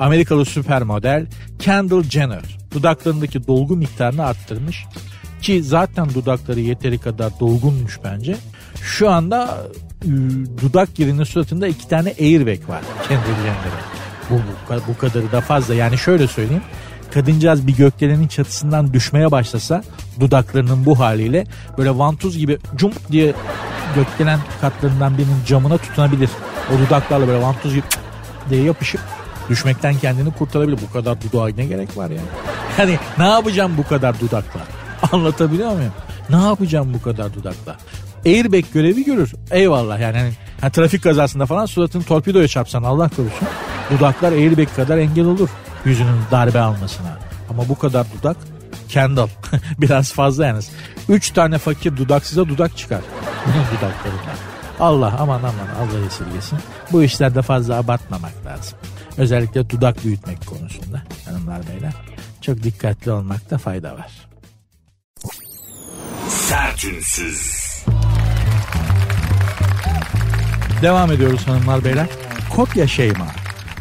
Amerikalı 0.00 0.44
süper 0.44 0.82
model 0.82 1.26
Kendall 1.58 2.02
Jenner 2.02 2.58
dudaklarındaki 2.74 3.46
dolgu 3.46 3.76
miktarını 3.76 4.24
arttırmış 4.24 4.84
ki 5.42 5.62
zaten 5.62 6.14
dudakları 6.14 6.60
yeteri 6.60 6.98
kadar 6.98 7.40
dolgunmuş 7.40 7.98
bence. 8.04 8.36
Şu 8.82 9.10
anda 9.10 9.58
ıı, 10.06 10.58
dudak 10.62 10.98
yerinin 10.98 11.24
suratında 11.24 11.68
iki 11.68 11.88
tane 11.88 12.14
airbag 12.20 12.68
var 12.68 12.82
Kendall 13.08 13.36
Jenner'ın. 13.36 13.80
Bu, 14.30 14.34
bu, 14.34 14.80
bu 14.88 14.98
kadarı 14.98 15.32
da 15.32 15.40
fazla 15.40 15.74
yani 15.74 15.98
şöyle 15.98 16.26
söyleyeyim 16.26 16.62
kadıncağız 17.14 17.66
bir 17.66 17.76
gökdelenin 17.76 18.28
çatısından 18.28 18.92
düşmeye 18.92 19.30
başlasa 19.30 19.82
dudaklarının 20.20 20.86
bu 20.86 20.98
haliyle 20.98 21.46
böyle 21.78 21.98
vantuz 21.98 22.38
gibi 22.38 22.58
cump 22.76 23.12
diye 23.12 23.34
gökdelen 23.94 24.40
katlarından 24.60 25.18
birinin 25.18 25.44
camına 25.46 25.78
tutunabilir. 25.78 26.30
O 26.74 26.86
dudaklarla 26.86 27.28
böyle 27.28 27.42
vantuz 27.42 27.74
gibi 27.74 27.86
diye 28.50 28.62
yapışıp 28.62 29.00
düşmekten 29.50 29.94
kendini 29.98 30.32
kurtarabilir. 30.32 30.78
Bu 30.88 30.92
kadar 30.92 31.16
dudağa 31.22 31.48
ne 31.56 31.64
gerek 31.64 31.96
var 31.96 32.10
yani? 32.10 32.28
Yani 32.78 32.98
ne 33.18 33.28
yapacağım 33.28 33.72
bu 33.76 33.88
kadar 33.88 34.20
dudakla? 34.20 34.60
Anlatabiliyor 35.12 35.72
muyum? 35.72 35.92
Ne 36.30 36.42
yapacağım 36.42 36.94
bu 36.94 37.02
kadar 37.02 37.34
dudakla? 37.34 37.76
Airbag 38.26 38.64
görevi 38.74 39.04
görür. 39.04 39.32
Eyvallah 39.50 40.00
yani. 40.00 40.18
Hani, 40.18 40.32
hani 40.60 40.72
trafik 40.72 41.02
kazasında 41.02 41.46
falan 41.46 41.66
suratını 41.66 42.02
torpidoya 42.02 42.48
çarpsan 42.48 42.82
Allah 42.82 43.08
korusun. 43.08 43.48
Dudaklar 43.90 44.32
airbag 44.32 44.68
kadar 44.76 44.98
engel 44.98 45.24
olur 45.24 45.48
yüzünün 45.84 46.20
darbe 46.30 46.60
almasına. 46.60 47.18
Ama 47.50 47.68
bu 47.68 47.78
kadar 47.78 48.06
dudak 48.18 48.36
Kendall. 48.90 49.28
Biraz 49.78 50.12
fazla 50.12 50.46
yalnız. 50.46 50.70
Üç 51.08 51.30
tane 51.30 51.58
fakir 51.58 51.96
dudaksıza 51.96 52.48
dudak 52.48 52.76
çıkar. 52.76 53.00
Bunun 53.46 53.64
dudaklarından. 53.66 54.36
Allah 54.80 55.16
aman 55.18 55.38
aman 55.38 55.68
Allah 55.80 56.06
esirgesin. 56.06 56.58
Bu 56.92 57.02
işlerde 57.02 57.42
fazla 57.42 57.76
abartmamak 57.76 58.32
lazım. 58.46 58.78
Özellikle 59.18 59.70
dudak 59.70 60.04
büyütmek 60.04 60.46
konusunda 60.46 61.02
hanımlar 61.24 61.60
beyler. 61.68 61.92
çok 62.40 62.62
dikkatli 62.62 63.10
olmakta 63.10 63.58
fayda 63.58 63.92
var. 63.94 64.10
Sertünsüz. 66.28 67.70
Devam 70.82 71.12
ediyoruz 71.12 71.46
hanımlar 71.46 71.84
beyler. 71.84 72.06
Kopya 72.50 72.86
Şeyma. 72.86 73.26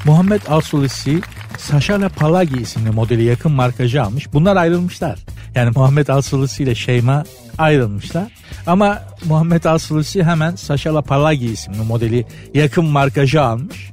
Muhammed 0.05 0.41
Alsulisi 0.47 1.21
Saşala 1.57 2.09
Palagi 2.09 2.57
isimli 2.57 2.89
modeli 2.91 3.23
yakın 3.23 3.51
markajı 3.51 4.03
almış. 4.03 4.33
Bunlar 4.33 4.55
ayrılmışlar. 4.55 5.19
Yani 5.55 5.71
Muhammed 5.75 6.07
Alsulisi 6.07 6.63
ile 6.63 6.75
Şeyma 6.75 7.23
ayrılmışlar. 7.57 8.31
Ama 8.67 8.99
Muhammed 9.25 9.63
Alsulisi 9.63 10.23
hemen 10.23 10.55
Saşala 10.55 11.01
Palagi 11.01 11.45
isimli 11.45 11.81
modeli 11.81 12.25
yakın 12.53 12.85
markajı 12.85 13.41
almış. 13.41 13.91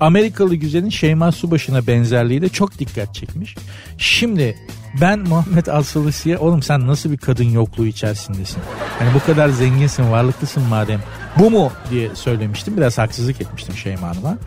Amerikalı 0.00 0.54
güzelin 0.54 0.88
Şeyma 0.88 1.32
Subaşı'na 1.32 1.86
benzerliği 1.86 2.42
de 2.42 2.48
çok 2.48 2.78
dikkat 2.78 3.14
çekmiş. 3.14 3.56
Şimdi 3.98 4.56
ben 5.00 5.18
Muhammed 5.18 5.66
Alsalisi'ye 5.66 6.38
oğlum 6.38 6.62
sen 6.62 6.86
nasıl 6.86 7.12
bir 7.12 7.16
kadın 7.16 7.44
yokluğu 7.44 7.86
içerisindesin? 7.86 8.62
Hani 8.98 9.14
bu 9.14 9.26
kadar 9.26 9.48
zenginsin, 9.48 10.10
varlıklısın 10.10 10.62
madem. 10.62 11.00
Bu 11.38 11.50
mu 11.50 11.72
diye 11.90 12.14
söylemiştim. 12.14 12.76
Biraz 12.76 12.98
haksızlık 12.98 13.40
etmiştim 13.40 13.76
Şeyma 13.76 14.08
Hanım'a. 14.08 14.38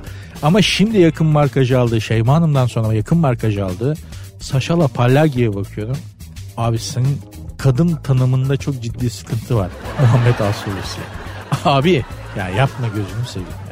Ama 0.42 0.62
şimdi 0.62 0.98
yakın 0.98 1.28
markajı 1.28 1.80
aldığı 1.80 2.02
Şeyma 2.02 2.34
Hanım'dan 2.34 2.68
sonra 2.68 2.94
yakın 2.94 3.18
markajı 3.18 3.66
aldığı 3.66 3.94
Saşala 4.40 4.88
Pallagi'ye 4.88 5.56
bakıyorum. 5.56 5.98
Abi 6.58 6.80
senin 6.80 7.20
kadın 7.58 7.96
tanımında 7.96 8.58
çok 8.58 8.82
ciddi 8.82 9.10
sıkıntı 9.10 9.56
var. 9.56 9.70
Muhammed 10.02 10.40
Alsalisi. 10.40 11.00
Abi 11.66 12.06
ya 12.38 12.50
yapma 12.50 12.88
gözünü 12.88 13.26
seveyim. 13.28 13.69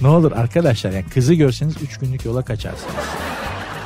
Ne 0.00 0.08
olur 0.08 0.32
arkadaşlar 0.32 0.90
yani 0.90 1.04
kızı 1.14 1.34
görseniz 1.34 1.74
3 1.82 1.98
günlük 1.98 2.24
yola 2.24 2.42
kaçarsınız. 2.42 2.94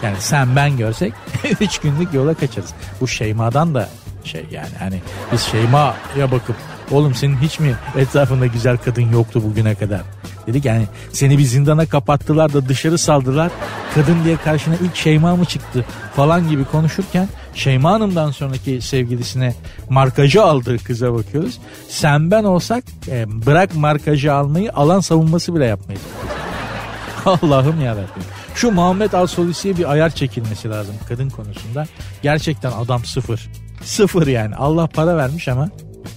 Yani 0.03 0.17
sen 0.21 0.57
ben 0.57 0.77
görsek 0.77 1.13
3 1.61 1.79
günlük 1.79 2.15
yola 2.15 2.35
kaçarız. 2.35 2.71
Bu 3.01 3.09
Şeyma'dan 3.09 3.75
da 3.75 3.89
şey 4.25 4.47
yani 4.51 4.69
hani 4.79 5.01
biz 5.33 5.41
Şeyma'ya 5.41 6.31
bakıp 6.31 6.57
oğlum 6.91 7.15
senin 7.15 7.37
hiç 7.37 7.61
mi 7.61 7.75
etrafında 7.97 8.47
güzel 8.47 8.77
kadın 8.77 9.13
yoktu 9.13 9.43
bugüne 9.45 9.75
kadar? 9.75 10.01
Dedik 10.47 10.65
yani 10.65 10.87
seni 11.13 11.39
bir 11.39 11.43
zindana 11.43 11.87
kapattılar 11.87 12.53
da 12.53 12.69
dışarı 12.69 12.99
saldılar. 12.99 13.53
Kadın 13.95 14.25
diye 14.25 14.37
karşına 14.37 14.75
ilk 14.75 14.97
Şeyma 14.97 15.37
mı 15.37 15.45
çıktı 15.45 15.85
falan 16.17 16.49
gibi 16.49 16.65
konuşurken 16.65 17.29
Şeyma 17.55 17.93
Hanım'dan 17.93 18.31
sonraki 18.31 18.81
sevgilisine 18.81 19.55
markajı 19.91 20.43
aldığı 20.43 20.79
kıza 20.79 21.15
bakıyoruz. 21.15 21.59
Sen 21.89 22.31
ben 22.31 22.45
olsak 22.45 22.85
e, 23.09 23.47
bırak 23.47 23.75
markajı 23.75 24.35
almayı 24.35 24.73
alan 24.73 25.01
savunması 25.01 25.55
bile 25.55 25.65
yapmayız. 25.65 26.03
Allah'ım 27.27 27.81
yarabbim. 27.81 28.23
Şu 28.55 28.71
Muhammed 28.71 29.13
Al-Solisi'ye 29.13 29.77
bir 29.77 29.93
ayar 29.93 30.11
çekilmesi 30.11 30.71
lazım 30.71 30.95
kadın 31.09 31.31
konusunda. 31.31 31.87
Gerçekten 32.23 32.73
adam 32.73 33.05
sıfır. 33.05 33.51
Sıfır 33.83 34.27
yani. 34.27 34.57
Allah 34.57 34.87
para 34.87 35.17
vermiş 35.17 35.49
ama 35.49 35.69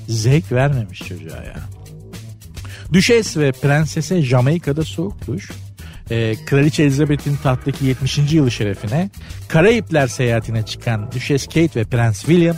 zevk 0.07 0.51
vermemiş 0.51 0.99
çocuğa 0.99 1.43
ya. 1.43 1.59
Düşes 2.93 3.37
ve 3.37 3.51
prensese 3.51 4.21
Jamaika'da 4.21 4.83
soğuk 4.83 5.27
duş. 5.27 5.51
Ee, 6.11 6.35
Kraliçe 6.45 6.83
Elizabeth'in 6.83 7.35
tahttaki 7.35 7.85
70. 7.85 8.17
yılı 8.31 8.51
şerefine 8.51 9.09
Karayipler 9.47 10.07
seyahatine 10.07 10.65
çıkan 10.65 11.11
Düşes 11.11 11.45
Kate 11.45 11.79
ve 11.79 11.83
Prens 11.83 12.19
William 12.19 12.55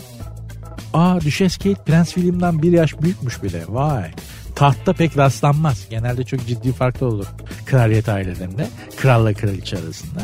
Aa 0.93 1.21
Düşes 1.21 1.57
Kate 1.57 1.83
Prens 1.85 2.13
William'dan 2.13 2.61
bir 2.61 2.71
yaş 2.71 3.01
büyükmüş 3.01 3.43
bile. 3.43 3.63
Vay. 3.67 4.11
Tahtta 4.55 4.93
pek 4.93 5.17
rastlanmaz. 5.17 5.87
Genelde 5.89 6.23
çok 6.23 6.47
ciddi 6.47 6.73
farklı 6.73 7.07
olur 7.07 7.25
kraliyet 7.65 8.09
ailelerinde. 8.09 8.67
Kralla 8.97 9.33
kraliçe 9.33 9.77
arasında. 9.77 10.19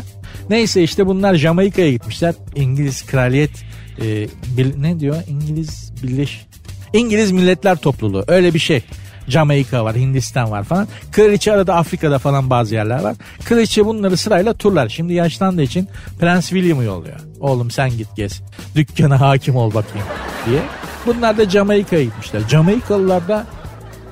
Neyse 0.50 0.84
işte 0.84 1.08
bunlar 1.08 1.36
Jamaika'ya 1.36 1.92
gitmişler. 1.92 2.36
İngiliz 2.56 3.06
kraliyet 3.06 3.64
e, 4.02 4.28
bil, 4.58 4.78
ne 4.78 5.00
diyor? 5.00 5.24
İngiliz 5.28 5.94
birleş 6.04 6.46
İngiliz 6.96 7.32
Milletler 7.32 7.76
Topluluğu 7.76 8.24
öyle 8.28 8.54
bir 8.54 8.60
şey. 8.60 8.84
Jamaika 9.28 9.86
var, 9.86 9.96
Hindistan 9.96 10.52
var 10.52 10.64
falan. 10.64 10.88
Kraliçe 11.12 11.54
arada 11.54 11.76
Afrika'da 11.76 12.20
falan 12.20 12.50
bazı 12.50 12.76
yerler 12.76 13.00
var. 13.00 13.16
Kraliçe 13.46 13.86
bunları 13.86 14.18
sırayla 14.18 14.54
turlar. 14.54 14.90
Şimdi 14.90 15.14
yaşlandığı 15.14 15.62
için 15.62 15.88
Prens 16.20 16.50
William'ı 16.50 16.84
yolluyor. 16.84 17.20
Oğlum 17.40 17.72
sen 17.72 17.90
git 17.90 18.08
gez. 18.16 18.42
Dükkana 18.76 19.22
hakim 19.22 19.56
ol 19.56 19.74
bakayım 19.74 20.08
diye. 20.50 20.60
Bunlar 21.06 21.38
da 21.38 21.50
Jamaika'ya 21.50 22.04
gitmişler. 22.04 22.42
Jamaikalılar 22.50 23.28
da 23.28 23.46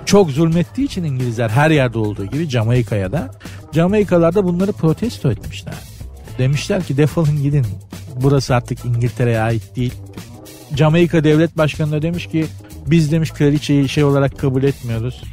çok 0.05 0.31
zulmettiği 0.31 0.87
için 0.87 1.03
İngilizler 1.03 1.49
her 1.49 1.71
yerde 1.71 1.99
olduğu 1.99 2.25
gibi 2.25 2.49
Jamaika'ya 2.49 3.11
da 3.11 3.31
Jamaikalılar 3.73 4.35
da 4.35 4.43
bunları 4.43 4.71
protesto 4.71 5.31
etmişler. 5.31 5.75
Demişler 6.37 6.83
ki 6.83 6.97
defolun 6.97 7.43
gidin. 7.43 7.65
Burası 8.15 8.55
artık 8.55 8.85
İngiltere'ye 8.85 9.39
ait 9.39 9.75
değil. 9.75 9.93
Jamaika 10.75 11.23
devlet 11.23 11.57
başkanı 11.57 11.91
da 11.91 12.01
demiş 12.01 12.27
ki 12.27 12.45
biz 12.87 13.11
demiş 13.11 13.31
kraliçeyi 13.31 13.89
şey 13.89 14.03
olarak 14.03 14.39
kabul 14.39 14.63
etmiyoruz. 14.63 15.23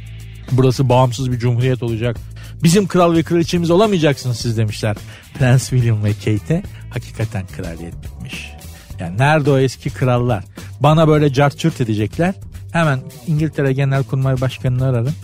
Burası 0.51 0.89
bağımsız 0.89 1.31
bir 1.31 1.39
cumhuriyet 1.39 1.83
olacak. 1.83 2.17
Bizim 2.63 2.87
kral 2.87 3.15
ve 3.15 3.23
kraliçemiz 3.23 3.71
olamayacaksınız 3.71 4.37
siz 4.37 4.57
demişler. 4.57 4.97
Prens 5.33 5.69
William 5.69 6.03
ve 6.03 6.13
Kate'e 6.13 6.63
hakikaten 6.89 7.47
kraliyet 7.47 7.93
bitmiş. 8.03 8.51
Yani 8.99 9.17
nerede 9.17 9.51
o 9.51 9.57
eski 9.57 9.89
krallar? 9.89 10.43
Bana 10.79 11.07
böyle 11.07 11.33
cart 11.33 11.81
edecekler. 11.81 12.35
Hemen 12.71 12.99
İngiltere 13.27 13.73
Genelkurmay 13.73 14.41
Başkanı'nı 14.41 14.85
ararım. 14.85 15.15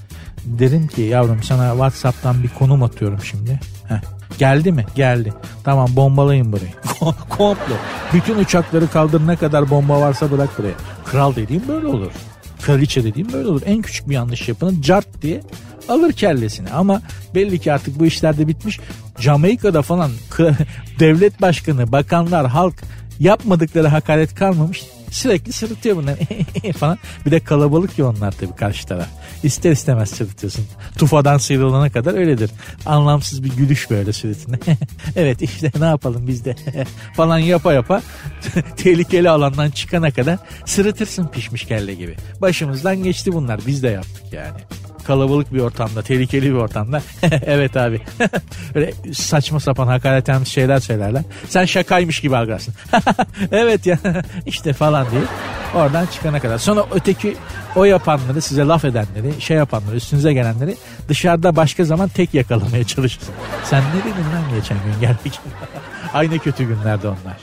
Derim 0.45 0.87
ki 0.87 1.01
yavrum 1.01 1.43
sana 1.43 1.71
Whatsapp'tan 1.71 2.43
bir 2.43 2.49
konum 2.49 2.83
atıyorum 2.83 3.19
şimdi. 3.23 3.59
Heh. 3.87 4.16
Geldi 4.37 4.71
mi? 4.71 4.85
Geldi. 4.95 5.33
Tamam 5.63 5.89
bombalayın 5.95 6.51
burayı. 6.51 6.71
Komplo. 7.29 7.73
Bütün 8.13 8.37
uçakları 8.37 8.87
kaldır 8.87 9.27
ne 9.27 9.35
kadar 9.35 9.69
bomba 9.69 10.01
varsa 10.01 10.31
bırak 10.31 10.49
buraya. 10.57 10.73
Kral 11.05 11.35
dediğim 11.35 11.67
böyle 11.67 11.87
olur. 11.87 12.11
Kraliçe 12.61 13.03
dediğim 13.03 13.33
böyle 13.33 13.47
olur. 13.47 13.61
En 13.65 13.81
küçük 13.81 14.09
bir 14.09 14.13
yanlış 14.13 14.47
yapının 14.47 14.81
cart 14.81 15.21
diye 15.21 15.41
alır 15.89 16.11
kellesini. 16.11 16.69
Ama 16.69 17.01
belli 17.35 17.59
ki 17.59 17.73
artık 17.73 17.99
bu 17.99 18.05
işlerde 18.05 18.47
bitmiş. 18.47 18.79
Jamaika'da 19.19 19.81
falan 19.81 20.11
devlet 20.99 21.41
başkanı, 21.41 21.91
bakanlar, 21.91 22.47
halk 22.47 22.75
yapmadıkları 23.19 23.87
hakaret 23.87 24.35
kalmamış. 24.35 24.83
Sürekli 25.11 25.53
sırıtıyor 25.53 25.95
bunlar 25.95 26.15
falan. 26.77 26.97
Bir 27.25 27.31
de 27.31 27.39
kalabalık 27.39 27.99
ya 27.99 28.07
onlar 28.07 28.31
tabii 28.31 28.55
karşı 28.55 28.87
taraf. 28.87 29.07
İster 29.43 29.71
istemez 29.71 30.09
sırıtıyorsun. 30.09 30.65
Tufadan 30.97 31.37
sıyrılana 31.37 31.89
kadar 31.89 32.13
öyledir. 32.13 32.51
Anlamsız 32.85 33.43
bir 33.43 33.49
gülüş 33.49 33.89
böyle 33.89 34.13
suratında. 34.13 34.57
evet 35.15 35.41
işte 35.41 35.71
ne 35.79 35.85
yapalım 35.85 36.27
biz 36.27 36.45
de 36.45 36.55
falan 37.15 37.37
yapa 37.37 37.73
yapa 37.73 38.01
tehlikeli 38.77 39.29
alandan 39.29 39.69
çıkana 39.69 40.11
kadar 40.11 40.37
sırıtırsın 40.65 41.27
pişmiş 41.27 41.63
kelle 41.65 41.93
gibi. 41.93 42.15
Başımızdan 42.41 43.03
geçti 43.03 43.33
bunlar 43.33 43.59
biz 43.67 43.83
de 43.83 43.87
yaptık 43.87 44.23
yani 44.33 44.57
kalabalık 45.07 45.53
bir 45.53 45.59
ortamda, 45.59 46.01
tehlikeli 46.01 46.45
bir 46.45 46.57
ortamda. 46.57 47.01
evet 47.45 47.77
abi. 47.77 48.01
Böyle 48.75 48.93
saçma 49.13 49.59
sapan 49.59 49.87
hakaret 49.87 50.47
şeyler 50.47 50.79
söylerler. 50.79 51.23
Sen 51.49 51.65
şakaymış 51.65 52.19
gibi 52.19 52.37
algılarsın. 52.37 52.73
evet 53.51 53.85
ya 53.85 53.99
işte 54.45 54.73
falan 54.73 54.96
diye. 55.11 55.21
Oradan 55.75 56.05
çıkana 56.05 56.39
kadar. 56.39 56.57
Sonra 56.57 56.85
öteki 56.91 57.37
o 57.75 57.83
yapanları 57.83 58.41
size 58.41 58.63
laf 58.63 58.85
edenleri, 58.85 59.41
şey 59.41 59.57
yapanları, 59.57 59.95
üstünüze 59.95 60.33
gelenleri 60.33 60.77
dışarıda 61.09 61.55
başka 61.55 61.85
zaman 61.85 62.09
tek 62.09 62.33
yakalamaya 62.33 62.83
çalışırsın. 62.83 63.35
Sen 63.63 63.83
ne 63.83 63.99
dedin 63.99 64.23
lan 64.33 64.55
geçen 64.55 64.77
gün 64.77 65.01
geldik. 65.01 65.39
Aynı 66.13 66.39
kötü 66.39 66.63
günlerde 66.63 67.07
onlar. 67.07 67.37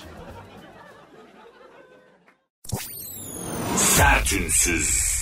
Sertünsüz. 3.76 5.14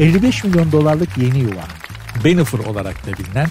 55 0.00 0.44
milyon 0.44 0.72
dolarlık 0.72 1.18
yeni 1.18 1.38
yuva. 1.38 1.81
Bennifer 2.24 2.58
olarak 2.58 3.06
da 3.06 3.12
bilinen 3.18 3.48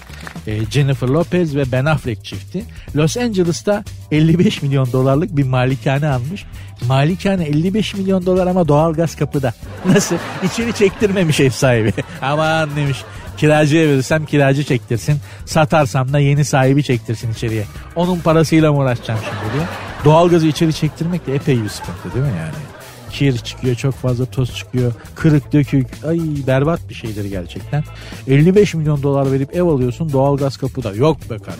e, 0.47 0.65
Jennifer 0.65 1.07
Lopez 1.07 1.55
ve 1.55 1.71
Ben 1.71 1.85
Affleck 1.85 2.25
çifti 2.25 2.65
Los 2.95 3.17
Angeles'ta 3.17 3.83
55 4.11 4.61
milyon 4.61 4.91
dolarlık 4.91 5.37
bir 5.37 5.43
malikane 5.43 6.07
almış. 6.07 6.45
Malikane 6.87 7.43
55 7.43 7.95
milyon 7.95 8.25
dolar 8.25 8.47
ama 8.47 8.67
doğalgaz 8.67 9.15
kapıda. 9.15 9.53
Nasıl? 9.85 10.15
İçini 10.43 10.73
çektirmemiş 10.73 11.39
ev 11.39 11.49
sahibi. 11.49 11.93
Aman 12.21 12.75
demiş 12.75 12.97
kiracıya 13.37 13.87
verirsem 13.87 14.25
kiracı 14.25 14.63
çektirsin. 14.63 15.17
Satarsam 15.45 16.13
da 16.13 16.19
yeni 16.19 16.45
sahibi 16.45 16.83
çektirsin 16.83 17.31
içeriye. 17.33 17.65
Onun 17.95 18.19
parasıyla 18.19 18.71
mı 18.71 18.77
uğraşacağım 18.77 19.19
şimdi 19.23 19.53
diye. 19.53 19.63
Doğalgazı 20.05 20.47
içeri 20.47 20.73
çektirmek 20.73 21.27
de 21.27 21.35
epey 21.35 21.63
bir 21.63 21.69
sıkıntı 21.69 22.13
değil 22.13 22.25
mi 22.25 22.31
yani? 22.39 22.70
Kir 23.11 23.37
çıkıyor 23.37 23.75
çok 23.75 23.93
fazla 23.93 24.25
toz 24.25 24.55
çıkıyor 24.55 24.93
kırık 25.15 25.53
dökük 25.53 25.87
ay 26.07 26.19
berbat 26.47 26.89
bir 26.89 26.93
şeydir 26.93 27.25
gerçekten. 27.25 27.83
55 28.27 28.73
milyon 28.73 29.03
dolar 29.03 29.31
verip 29.31 29.55
ev 29.55 29.63
alıyorsun 29.63 30.11
doğalgaz 30.11 30.57
kapıda 30.57 30.93
yok 30.93 31.17
be 31.21 31.37
kardeşim. 31.37 31.55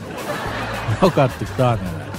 Yok 1.01 1.17
artık 1.17 1.47
daha 1.57 1.75
neler. 1.75 2.11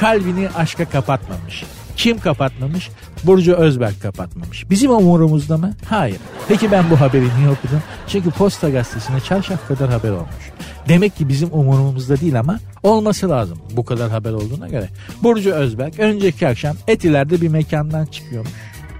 Kalbini 0.00 0.48
aşka 0.48 0.84
kapatmamış. 0.84 1.64
Kim 1.96 2.18
kapatmamış 2.18 2.90
Burcu 3.26 3.54
Özberk 3.54 4.02
kapatmamış. 4.02 4.70
Bizim 4.70 4.90
umurumuzda 4.90 5.58
mı? 5.58 5.74
Hayır. 5.88 6.18
Peki 6.48 6.72
ben 6.72 6.90
bu 6.90 7.00
haberi 7.00 7.24
niye 7.38 7.48
okudum? 7.48 7.82
Çünkü 8.08 8.30
Posta 8.30 8.70
Gazetesi'ne 8.70 9.20
çarşaf 9.20 9.68
kadar 9.68 9.90
haber 9.90 10.10
olmuş. 10.10 10.50
Demek 10.88 11.16
ki 11.16 11.28
bizim 11.28 11.48
umurumuzda 11.52 12.20
değil 12.20 12.38
ama 12.40 12.58
olması 12.82 13.30
lazım 13.30 13.58
bu 13.76 13.84
kadar 13.84 14.10
haber 14.10 14.32
olduğuna 14.32 14.68
göre. 14.68 14.88
Burcu 15.22 15.52
Özberk 15.52 15.98
önceki 15.98 16.48
akşam 16.48 16.76
Etiler'de 16.88 17.40
bir 17.40 17.48
mekandan 17.48 18.06
çıkıyormuş. 18.06 18.52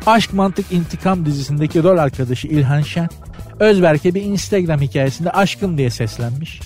Aşk 0.07 0.33
Mantık 0.33 0.73
İntikam 0.73 1.27
dizisindeki 1.27 1.83
rol 1.83 1.99
arkadaşı 1.99 2.49
İlhan 2.49 2.83
Şen 2.83 3.09
Özberk'e 3.61 4.15
bir 4.15 4.23
Instagram 4.23 4.81
hikayesinde 4.81 5.31
aşkım 5.31 5.79
diye 5.79 5.91
seslenmiş. 5.91 6.61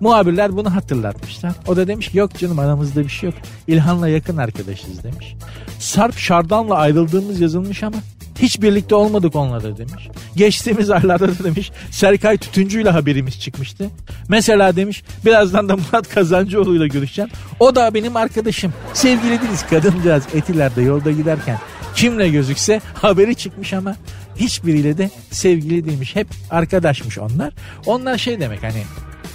Muhabirler 0.00 0.56
bunu 0.56 0.74
hatırlatmışlar. 0.74 1.52
O 1.66 1.76
da 1.76 1.88
demiş 1.88 2.08
ki 2.08 2.18
yok 2.18 2.38
canım 2.38 2.58
aramızda 2.58 3.00
bir 3.00 3.08
şey 3.08 3.30
yok. 3.30 3.38
İlhan'la 3.66 4.08
yakın 4.08 4.36
arkadaşız 4.36 5.04
demiş. 5.04 5.36
Sarp 5.78 6.18
Şardan'la 6.18 6.74
ayrıldığımız 6.74 7.40
yazılmış 7.40 7.82
ama 7.82 7.96
hiç 8.38 8.62
birlikte 8.62 8.94
olmadık 8.94 9.36
onlarla 9.36 9.78
demiş. 9.78 10.08
Geçtiğimiz 10.36 10.90
aylarda 10.90 11.28
da 11.28 11.44
demiş 11.44 11.70
Serkay 11.90 12.38
Tütüncü 12.38 12.82
ile 12.82 12.90
haberimiz 12.90 13.40
çıkmıştı. 13.40 13.90
Mesela 14.28 14.76
demiş 14.76 15.02
birazdan 15.24 15.68
da 15.68 15.76
Murat 15.76 16.08
Kazancıoğlu 16.08 16.76
ile 16.76 16.88
görüşeceğim. 16.88 17.30
O 17.60 17.74
da 17.74 17.94
benim 17.94 18.16
arkadaşım. 18.16 18.72
Sevgili 18.94 19.42
değiliz 19.42 19.66
kadıncağız 19.70 20.24
Etiler'de 20.34 20.82
yolda 20.82 21.10
giderken 21.10 21.58
kimle 21.94 22.28
gözükse 22.28 22.80
haberi 22.94 23.34
çıkmış 23.34 23.72
ama 23.72 23.96
hiçbiriyle 24.36 24.98
de 24.98 25.10
sevgili 25.30 25.84
değilmiş. 25.84 26.16
Hep 26.16 26.28
arkadaşmış 26.50 27.18
onlar. 27.18 27.52
Onlar 27.86 28.18
şey 28.18 28.40
demek 28.40 28.62
hani 28.62 28.82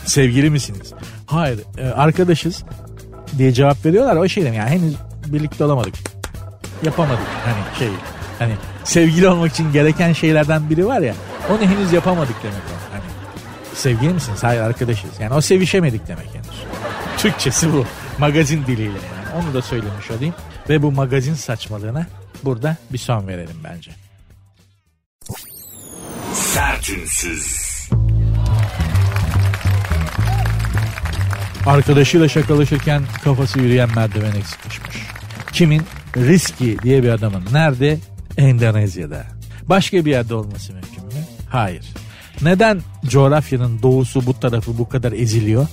sevgili 0.06 0.50
misiniz? 0.50 0.94
Hayır 1.26 1.60
e, 1.78 1.88
arkadaşız 1.88 2.64
diye 3.38 3.54
cevap 3.54 3.86
veriyorlar. 3.86 4.16
O 4.16 4.28
şey 4.28 4.46
demek 4.46 4.58
yani 4.58 4.70
henüz 4.70 4.96
birlikte 5.28 5.64
olamadık. 5.64 5.96
Yapamadık 6.84 7.28
hani 7.46 7.80
şey 7.80 7.90
hani 8.40 8.54
sevgili 8.84 9.28
olmak 9.28 9.52
için 9.52 9.72
gereken 9.72 10.14
şeylerden 10.14 10.70
biri 10.70 10.86
var 10.86 11.00
ya 11.00 11.14
onu 11.50 11.62
henüz 11.62 11.94
yapamadık 11.94 12.36
demek 12.44 12.56
o. 12.56 12.94
Hani 12.94 13.04
sevgili 13.74 14.14
misiniz? 14.14 14.44
Hayır 14.44 14.62
arkadaşız. 14.62 15.10
Yani 15.20 15.34
o 15.34 15.42
sevişemedik 15.42 16.08
demek 16.08 16.28
henüz. 16.34 16.64
Türkçesi 17.18 17.74
bu. 17.74 17.86
Magazin 18.18 18.66
diliyle 18.66 18.84
yani. 18.90 19.44
Onu 19.44 19.54
da 19.54 19.62
söylemiş 19.62 20.12
olayım. 20.12 20.34
Ve 20.70 20.82
bu 20.82 20.92
magazin 20.92 21.34
saçmalığına 21.34 22.08
burada 22.44 22.78
bir 22.94 22.98
son 22.98 23.28
verelim 23.28 23.58
bence. 23.64 23.92
Sertünsüz. 26.34 27.76
Arkadaşıyla 31.66 32.28
şakalaşırken 32.28 33.04
kafası 33.24 33.60
yürüyen 33.60 33.90
merdivene 33.96 34.42
sıkışmış. 34.44 34.98
Kimin? 35.54 35.82
Riski 36.18 36.78
diye 36.84 37.04
bir 37.04 37.10
adamın. 37.10 37.44
Nerede? 37.52 37.98
Endonezya'da. 38.38 39.24
Başka 39.64 40.06
bir 40.06 40.12
yerde 40.12 40.36
olması 40.36 40.74
mümkün 40.74 41.06
mü? 41.06 41.26
Hayır. 41.50 41.86
Neden 42.42 42.82
coğrafyanın 43.06 43.82
doğusu 43.82 44.26
bu 44.26 44.40
tarafı 44.40 44.78
bu 44.78 44.90
kadar 44.90 45.12
eziliyor? 45.12 45.68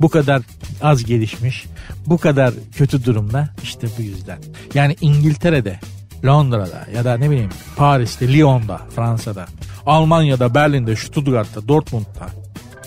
Bu 0.00 0.08
kadar 0.08 0.42
az 0.82 1.04
gelişmiş, 1.04 1.64
bu 2.06 2.18
kadar 2.18 2.54
kötü 2.76 3.04
durumda 3.04 3.48
işte 3.62 3.86
bu 3.98 4.02
yüzden. 4.02 4.38
Yani 4.74 4.96
İngiltere'de, 5.00 5.80
Londra'da 6.24 6.86
ya 6.94 7.04
da 7.04 7.16
ne 7.16 7.30
bileyim 7.30 7.50
Paris'te, 7.76 8.32
Lyon'da, 8.32 8.80
Fransa'da, 8.96 9.46
Almanya'da, 9.86 10.54
Berlin'de, 10.54 10.96
Stuttgart'ta, 10.96 11.68
Dortmund'da, 11.68 12.26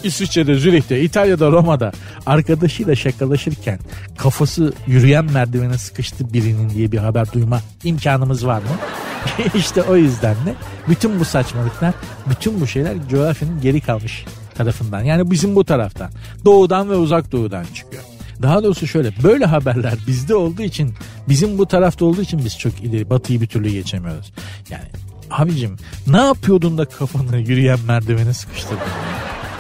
İsviçre'de, 0.05 0.55
Zürih'te, 0.55 1.01
İtalya'da, 1.01 1.51
Roma'da 1.51 1.91
arkadaşıyla 2.25 2.95
şakalaşırken 2.95 3.79
kafası 4.17 4.73
yürüyen 4.87 5.25
merdivene 5.25 5.77
sıkıştı 5.77 6.33
birinin 6.33 6.69
diye 6.69 6.91
bir 6.91 6.97
haber 6.97 7.31
duyma 7.33 7.61
imkanımız 7.83 8.45
var 8.47 8.59
mı? 8.59 8.67
işte 9.55 9.81
o 9.81 9.95
yüzden 9.95 10.35
de 10.35 10.55
bütün 10.89 11.19
bu 11.19 11.25
saçmalıklar, 11.25 11.93
bütün 12.29 12.61
bu 12.61 12.67
şeyler 12.67 12.93
coğrafyanın 13.09 13.61
geri 13.61 13.81
kalmış 13.81 14.25
tarafından. 14.55 15.03
Yani 15.03 15.31
bizim 15.31 15.55
bu 15.55 15.63
taraftan, 15.65 16.11
doğudan 16.45 16.89
ve 16.89 16.95
uzak 16.95 17.31
doğudan 17.31 17.65
çıkıyor. 17.73 18.03
Daha 18.41 18.63
doğrusu 18.63 18.87
şöyle 18.87 19.11
böyle 19.23 19.45
haberler 19.45 19.93
bizde 20.07 20.35
olduğu 20.35 20.61
için 20.61 20.93
bizim 21.29 21.57
bu 21.57 21.65
tarafta 21.65 22.05
olduğu 22.05 22.21
için 22.21 22.41
biz 22.45 22.57
çok 22.57 22.83
ileri 22.83 23.09
batıyı 23.09 23.41
bir 23.41 23.47
türlü 23.47 23.69
geçemiyoruz. 23.69 24.33
Yani 24.69 24.85
abicim 25.31 25.77
ne 26.07 26.17
yapıyordun 26.17 26.77
da 26.77 26.85
kafanı 26.85 27.37
yürüyen 27.37 27.79
merdivene 27.87 28.33
sıkıştırdın? 28.33 28.79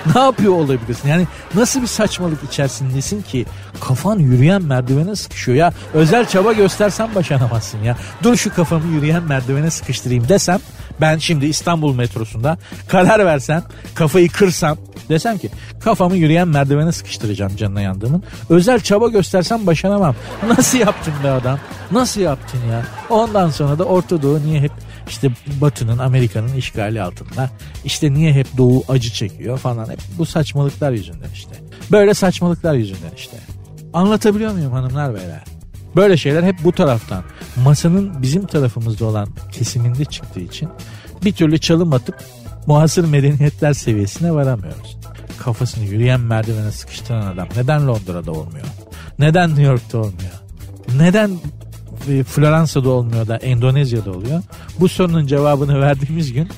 Ne 0.15 0.21
yapıyor 0.21 0.53
olabilirsin? 0.53 1.09
Yani 1.09 1.27
nasıl 1.55 1.81
bir 1.81 1.87
saçmalık 1.87 2.43
içerisindesin 2.43 3.21
ki 3.21 3.45
kafan 3.81 4.19
yürüyen 4.19 4.61
merdivene 4.61 5.15
sıkışıyor 5.15 5.57
ya. 5.57 5.73
Özel 5.93 6.27
çaba 6.27 6.53
göstersen 6.53 7.15
başaramazsın 7.15 7.83
ya. 7.83 7.97
Dur 8.23 8.35
şu 8.35 8.55
kafamı 8.55 8.93
yürüyen 8.93 9.23
merdivene 9.23 9.71
sıkıştırayım 9.71 10.29
desem 10.29 10.59
ben 11.01 11.17
şimdi 11.17 11.45
İstanbul 11.45 11.95
metrosunda 11.95 12.57
karar 12.87 13.25
versem 13.25 13.63
kafayı 13.95 14.29
kırsam 14.29 14.77
desem 15.09 15.37
ki 15.37 15.49
kafamı 15.83 16.15
yürüyen 16.15 16.47
merdivene 16.47 16.91
sıkıştıracağım 16.91 17.55
canına 17.55 17.81
yandığımın. 17.81 18.23
Özel 18.49 18.79
çaba 18.79 19.07
göstersem 19.07 19.67
başaramam. 19.67 20.15
Nasıl 20.47 20.77
yaptın 20.77 21.13
be 21.23 21.31
adam? 21.31 21.59
Nasıl 21.91 22.21
yaptın 22.21 22.59
ya? 22.71 22.81
Ondan 23.09 23.49
sonra 23.49 23.79
da 23.79 23.83
Orta 23.83 24.21
Doğu 24.21 24.39
niye 24.43 24.61
hep 24.61 24.71
işte 25.07 25.29
Batı'nın 25.61 25.97
Amerika'nın 25.97 26.55
işgali 26.55 27.01
altında. 27.01 27.49
İşte 27.85 28.13
niye 28.13 28.33
hep 28.33 28.47
Doğu 28.57 28.83
acı 28.89 29.09
çekiyor 29.09 29.57
falan. 29.57 29.89
Hep 29.89 29.99
bu 30.17 30.25
saçmalıklar 30.25 30.91
yüzünden 30.91 31.29
işte. 31.33 31.55
Böyle 31.91 32.13
saçmalıklar 32.13 32.73
yüzünden 32.73 33.11
işte. 33.17 33.37
Anlatabiliyor 33.93 34.51
muyum 34.51 34.71
hanımlar 34.71 35.15
beyler? 35.15 35.43
Böyle 35.95 36.17
şeyler 36.17 36.43
hep 36.43 36.55
bu 36.63 36.71
taraftan. 36.71 37.23
Masanın 37.63 38.21
bizim 38.21 38.47
tarafımızda 38.47 39.05
olan 39.05 39.27
kesiminde 39.51 40.05
çıktığı 40.05 40.39
için 40.39 40.69
bir 41.23 41.31
türlü 41.33 41.57
çalım 41.57 41.93
atıp 41.93 42.15
muhasır 42.67 43.07
medeniyetler 43.07 43.73
seviyesine 43.73 44.33
varamıyoruz. 44.33 44.97
Kafasını 45.39 45.85
yürüyen 45.85 46.19
merdivene 46.19 46.71
sıkıştıran 46.71 47.33
adam 47.33 47.47
neden 47.55 47.87
Londra'da 47.87 48.31
olmuyor? 48.31 48.65
Neden 49.19 49.49
New 49.49 49.63
York'ta 49.63 49.97
olmuyor? 49.97 50.33
Neden 50.97 51.31
Floransa'da 52.23 52.89
olmuyor 52.89 53.27
da 53.27 53.37
Endonezya'da 53.37 54.11
oluyor? 54.11 54.41
Bu 54.79 54.89
sorunun 54.89 55.27
cevabını 55.27 55.81
verdiğimiz 55.81 56.33
gün 56.33 56.49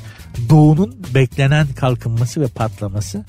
doğunun 0.49 0.95
beklenen 1.15 1.67
kalkınması 1.67 2.41
ve 2.41 2.47
patlaması 2.47 3.25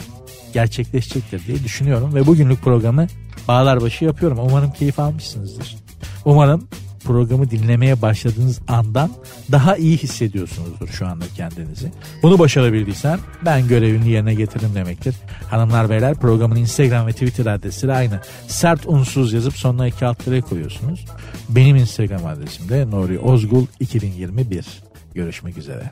gerçekleşecektir 0.53 1.47
diye 1.47 1.65
düşünüyorum 1.65 2.15
ve 2.15 2.27
bugünlük 2.27 2.63
programı 2.63 3.07
bağlar 3.49 3.81
başı 3.81 4.05
yapıyorum. 4.05 4.39
Umarım 4.43 4.73
keyif 4.73 4.99
almışsınızdır. 4.99 5.77
Umarım 6.25 6.69
programı 7.09 7.51
dinlemeye 7.51 8.03
başladığınız 8.03 8.61
andan 8.69 9.11
daha 9.53 9.77
iyi 9.77 9.97
hissediyorsunuzdur 9.97 10.89
şu 10.89 11.07
anda 11.07 11.25
kendinizi. 11.37 11.93
Bunu 12.23 12.39
başarabildiysem 12.39 13.21
ben 13.45 13.69
görevimi 13.69 14.09
yerine 14.09 14.35
getirdim 14.35 14.71
demektir. 14.75 15.15
Hanımlar 15.51 15.91
beyler 15.91 16.15
programın 16.15 16.57
Instagram 16.57 17.07
ve 17.07 17.13
Twitter 17.13 17.47
adresleri 17.47 17.93
aynı. 17.93 18.21
Sert 18.49 18.87
unsuz 18.87 19.33
yazıp 19.33 19.57
sonuna 19.57 19.87
iki 19.87 20.07
alt 20.07 20.25
koyuyorsunuz. 20.49 21.05
Benim 21.49 21.77
Instagram 21.77 22.27
adresim 22.27 22.69
de 22.69 22.91
Nuri 22.91 23.19
Ozgul 23.19 23.67
2021. 23.81 24.67
Görüşmek 25.15 25.59
üzere. 25.59 25.91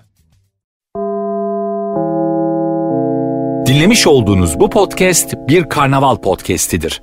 Dinlemiş 3.67 4.07
olduğunuz 4.07 4.61
bu 4.61 4.71
podcast 4.71 5.35
bir 5.49 5.69
karnaval 5.69 6.17
podcastidir. 6.17 7.03